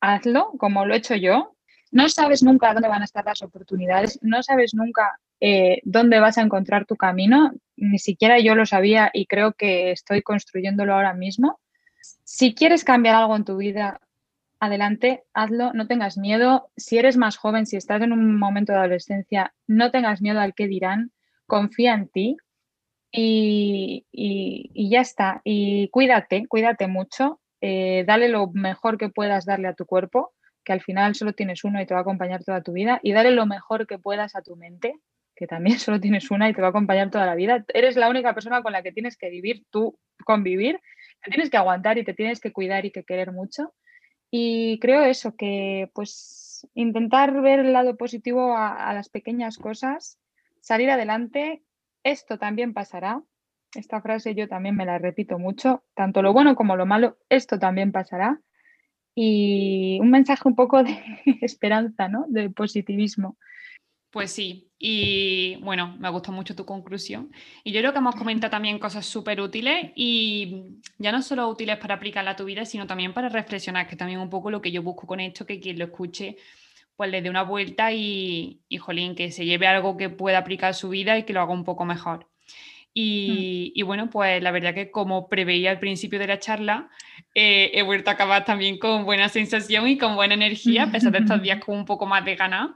hazlo 0.00 0.52
como 0.58 0.86
lo 0.86 0.94
he 0.94 0.96
hecho 0.96 1.14
yo. 1.14 1.54
No 1.92 2.08
sabes 2.08 2.42
nunca 2.42 2.72
dónde 2.72 2.88
van 2.88 3.02
a 3.02 3.04
estar 3.04 3.26
las 3.26 3.42
oportunidades, 3.42 4.18
no 4.22 4.42
sabes 4.42 4.72
nunca 4.72 5.20
eh, 5.40 5.82
dónde 5.82 6.20
vas 6.20 6.38
a 6.38 6.42
encontrar 6.42 6.86
tu 6.86 6.96
camino, 6.96 7.52
ni 7.76 7.98
siquiera 7.98 8.38
yo 8.38 8.54
lo 8.54 8.64
sabía 8.64 9.10
y 9.12 9.26
creo 9.26 9.52
que 9.52 9.90
estoy 9.90 10.22
construyéndolo 10.22 10.94
ahora 10.94 11.12
mismo. 11.12 11.60
Si 12.32 12.54
quieres 12.54 12.84
cambiar 12.84 13.16
algo 13.16 13.34
en 13.34 13.44
tu 13.44 13.56
vida, 13.56 14.00
adelante, 14.60 15.24
hazlo, 15.34 15.72
no 15.72 15.88
tengas 15.88 16.16
miedo. 16.16 16.70
Si 16.76 16.96
eres 16.96 17.16
más 17.16 17.36
joven, 17.36 17.66
si 17.66 17.76
estás 17.76 18.00
en 18.02 18.12
un 18.12 18.38
momento 18.38 18.72
de 18.72 18.78
adolescencia, 18.78 19.52
no 19.66 19.90
tengas 19.90 20.22
miedo 20.22 20.38
al 20.38 20.54
que 20.54 20.68
dirán, 20.68 21.10
confía 21.46 21.92
en 21.92 22.08
ti 22.08 22.36
y, 23.10 24.06
ya 24.88 25.00
está. 25.00 25.40
Y 25.42 25.88
cuídate, 25.88 26.46
cuídate 26.46 26.86
mucho 26.86 27.40
eh, 27.60 28.04
dale 28.06 28.28
lo 28.28 28.46
mejor 28.52 28.96
que 28.96 29.08
puedas 29.08 29.44
darle 29.44 29.66
a 29.66 29.74
tu 29.74 29.84
cuerpo, 29.84 30.32
que 30.64 30.72
al 30.72 30.82
final 30.82 31.16
solo 31.16 31.32
tienes 31.32 31.64
uno 31.64 31.82
y 31.82 31.84
te 31.84 31.94
va 31.94 32.00
a 32.00 32.02
acompañar 32.02 32.44
toda 32.44 32.62
tu 32.62 32.72
vida, 32.72 33.00
y 33.02 33.12
dale 33.12 33.32
lo 33.32 33.44
mejor 33.44 33.88
que 33.88 33.98
puedas 33.98 34.36
a 34.36 34.42
tu 34.42 34.54
mente, 34.54 34.94
que 35.34 35.48
también 35.48 35.80
solo 35.80 36.00
tienes 36.00 36.30
una 36.30 36.48
y 36.48 36.54
te 36.54 36.62
va 36.62 36.68
a 36.68 36.70
acompañar 36.70 37.10
toda 37.10 37.26
la 37.26 37.34
vida. 37.34 37.64
Eres 37.74 37.96
la 37.96 38.08
única 38.08 38.34
persona 38.34 38.62
con 38.62 38.72
la 38.72 38.84
que 38.84 38.92
tienes 38.92 39.16
que 39.16 39.30
vivir, 39.30 39.64
tú 39.70 39.98
convivir, 40.24 40.80
te 41.22 41.30
tienes 41.30 41.50
que 41.50 41.56
aguantar 41.56 41.98
y 41.98 42.04
te 42.04 42.14
tienes 42.14 42.40
que 42.40 42.52
cuidar 42.52 42.84
y 42.86 42.90
que 42.90 43.04
querer 43.04 43.32
mucho. 43.32 43.74
Y 44.30 44.78
creo 44.78 45.02
eso, 45.02 45.34
que 45.36 45.90
pues 45.94 46.68
intentar 46.74 47.40
ver 47.40 47.60
el 47.60 47.72
lado 47.72 47.96
positivo 47.96 48.56
a 48.56 48.92
las 48.94 49.08
pequeñas 49.08 49.58
cosas, 49.58 50.18
salir 50.60 50.90
adelante, 50.90 51.62
esto 52.04 52.38
también 52.38 52.74
pasará, 52.74 53.22
esta 53.74 54.00
frase 54.00 54.34
yo 54.34 54.48
también 54.48 54.76
me 54.76 54.84
la 54.84 54.98
repito 54.98 55.38
mucho, 55.38 55.84
tanto 55.94 56.22
lo 56.22 56.32
bueno 56.32 56.56
como 56.56 56.76
lo 56.76 56.86
malo, 56.86 57.18
esto 57.28 57.58
también 57.58 57.92
pasará. 57.92 58.40
Y 59.14 59.98
un 60.00 60.10
mensaje 60.10 60.48
un 60.48 60.56
poco 60.56 60.82
de 60.82 60.98
esperanza, 61.40 62.08
¿no? 62.08 62.26
De 62.28 62.50
positivismo. 62.50 63.36
Pues 64.10 64.32
sí, 64.32 64.72
y 64.76 65.56
bueno, 65.62 65.96
me 65.98 66.08
gustó 66.08 66.32
mucho 66.32 66.56
tu 66.56 66.64
conclusión. 66.64 67.30
Y 67.62 67.70
yo 67.70 67.80
creo 67.80 67.92
que 67.92 67.98
hemos 67.98 68.16
comentado 68.16 68.50
también 68.50 68.80
cosas 68.80 69.06
súper 69.06 69.40
útiles 69.40 69.92
y 69.94 70.64
ya 70.98 71.12
no 71.12 71.22
solo 71.22 71.48
útiles 71.48 71.76
para 71.78 71.94
aplicarla 71.94 72.32
a 72.32 72.36
tu 72.36 72.44
vida, 72.44 72.64
sino 72.64 72.86
también 72.86 73.12
para 73.12 73.28
reflexionar, 73.28 73.86
que 73.86 73.94
también 73.96 74.18
un 74.18 74.30
poco 74.30 74.50
lo 74.50 74.60
que 74.60 74.72
yo 74.72 74.82
busco 74.82 75.06
con 75.06 75.20
esto, 75.20 75.46
que 75.46 75.60
quien 75.60 75.78
lo 75.78 75.84
escuche 75.84 76.36
pues 76.96 77.10
le 77.10 77.22
dé 77.22 77.30
una 77.30 77.44
vuelta 77.44 77.92
y, 77.92 78.60
y 78.68 78.76
jolín, 78.76 79.14
que 79.14 79.32
se 79.32 79.46
lleve 79.46 79.66
algo 79.66 79.96
que 79.96 80.10
pueda 80.10 80.36
aplicar 80.36 80.70
a 80.70 80.74
su 80.74 80.90
vida 80.90 81.16
y 81.16 81.22
que 81.22 81.32
lo 81.32 81.40
haga 81.40 81.54
un 81.54 81.64
poco 81.64 81.86
mejor. 81.86 82.28
Mm. 82.94 83.72
Y, 83.74 83.82
bueno, 83.82 84.10
pues 84.10 84.42
la 84.42 84.50
verdad 84.50 84.74
que 84.74 84.90
como 84.90 85.28
preveía 85.28 85.70
al 85.70 85.78
principio 85.78 86.18
de 86.18 86.26
la 86.26 86.38
charla, 86.38 86.90
eh, 87.34 87.70
he 87.74 87.82
vuelto 87.82 88.10
a 88.10 88.14
acabar 88.14 88.44
también 88.44 88.78
con 88.78 89.04
buena 89.04 89.28
sensación 89.28 89.88
y 89.88 89.96
con 89.96 90.16
buena 90.16 90.34
energía, 90.34 90.84
a 90.84 90.90
pesar 90.90 91.12
de 91.12 91.18
estos 91.18 91.40
días 91.42 91.64
con 91.64 91.76
un 91.76 91.84
poco 91.84 92.06
más 92.06 92.24
de 92.24 92.36
ganas. 92.36 92.70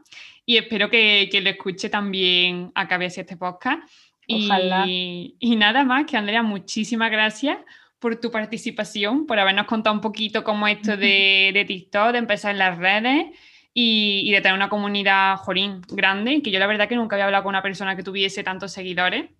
Y 0.46 0.56
espero 0.56 0.90
que, 0.90 1.28
que 1.30 1.40
lo 1.40 1.50
escuche 1.50 1.88
también 1.88 2.70
acabe 2.74 3.06
así 3.06 3.20
este 3.20 3.36
podcast. 3.36 3.82
Y, 4.26 5.36
y, 5.38 5.56
nada 5.56 5.84
más, 5.84 6.06
que 6.06 6.16
Andrea, 6.16 6.42
muchísimas 6.42 7.10
gracias 7.10 7.58
por 7.98 8.16
tu 8.16 8.30
participación, 8.30 9.26
por 9.26 9.38
habernos 9.38 9.66
contado 9.66 9.94
un 9.94 10.00
poquito 10.00 10.44
cómo 10.44 10.66
esto 10.66 10.96
de, 10.96 11.50
de 11.52 11.64
TikTok, 11.66 12.12
de 12.12 12.18
empezar 12.18 12.52
en 12.52 12.58
las 12.58 12.78
redes 12.78 13.26
y, 13.74 14.22
y, 14.24 14.32
de 14.32 14.40
tener 14.40 14.54
una 14.54 14.68
comunidad, 14.68 15.36
jorín, 15.36 15.82
grande, 15.88 16.40
que 16.42 16.50
yo 16.50 16.58
la 16.58 16.66
verdad 16.66 16.88
que 16.88 16.96
nunca 16.96 17.16
había 17.16 17.26
hablado 17.26 17.44
con 17.44 17.50
una 17.50 17.62
persona 17.62 17.96
que 17.96 18.02
tuviese 18.02 18.42
tantos 18.42 18.72
seguidores 18.72 19.30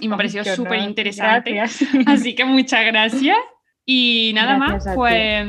y 0.00 0.08
me 0.08 0.14
ha 0.14 0.16
parecido 0.16 0.44
súper 0.44 0.80
interesante. 0.80 1.60
Así 2.06 2.34
que 2.34 2.44
muchas 2.44 2.84
gracias. 2.86 3.36
Y 3.84 4.32
nada 4.34 4.58
más, 4.58 4.84
pues 4.94 5.46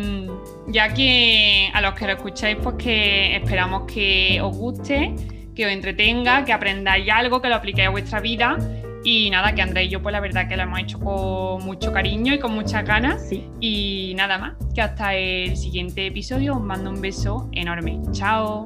ya 0.67 0.93
que 0.93 1.69
a 1.73 1.81
los 1.81 1.93
que 1.93 2.07
lo 2.07 2.13
escucháis, 2.13 2.57
pues 2.61 2.75
que 2.77 3.35
esperamos 3.35 3.83
que 3.91 4.39
os 4.41 4.57
guste, 4.57 5.13
que 5.55 5.65
os 5.65 5.71
entretenga, 5.71 6.43
que 6.43 6.51
aprendáis 6.51 7.09
algo, 7.11 7.41
que 7.41 7.49
lo 7.49 7.55
apliquéis 7.55 7.87
a 7.87 7.91
vuestra 7.91 8.19
vida. 8.19 8.57
Y 9.03 9.29
nada, 9.29 9.53
que 9.53 9.61
André 9.61 9.83
y 9.83 9.89
yo, 9.89 10.01
pues 10.01 10.13
la 10.13 10.21
verdad 10.21 10.47
que 10.47 10.55
lo 10.55 10.63
hemos 10.63 10.79
hecho 10.79 10.99
con 10.99 11.63
mucho 11.65 11.91
cariño 11.91 12.33
y 12.33 12.39
con 12.39 12.53
muchas 12.53 12.85
ganas. 12.85 13.29
Y 13.59 14.13
nada 14.15 14.37
más, 14.37 14.53
que 14.73 14.81
hasta 14.81 15.13
el 15.13 15.57
siguiente 15.57 16.07
episodio 16.07 16.55
os 16.55 16.61
mando 16.61 16.89
un 16.89 17.01
beso 17.01 17.49
enorme. 17.51 17.99
Chao. 18.13 18.65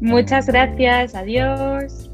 Muchas 0.00 0.46
gracias, 0.46 1.14
adiós. 1.14 2.07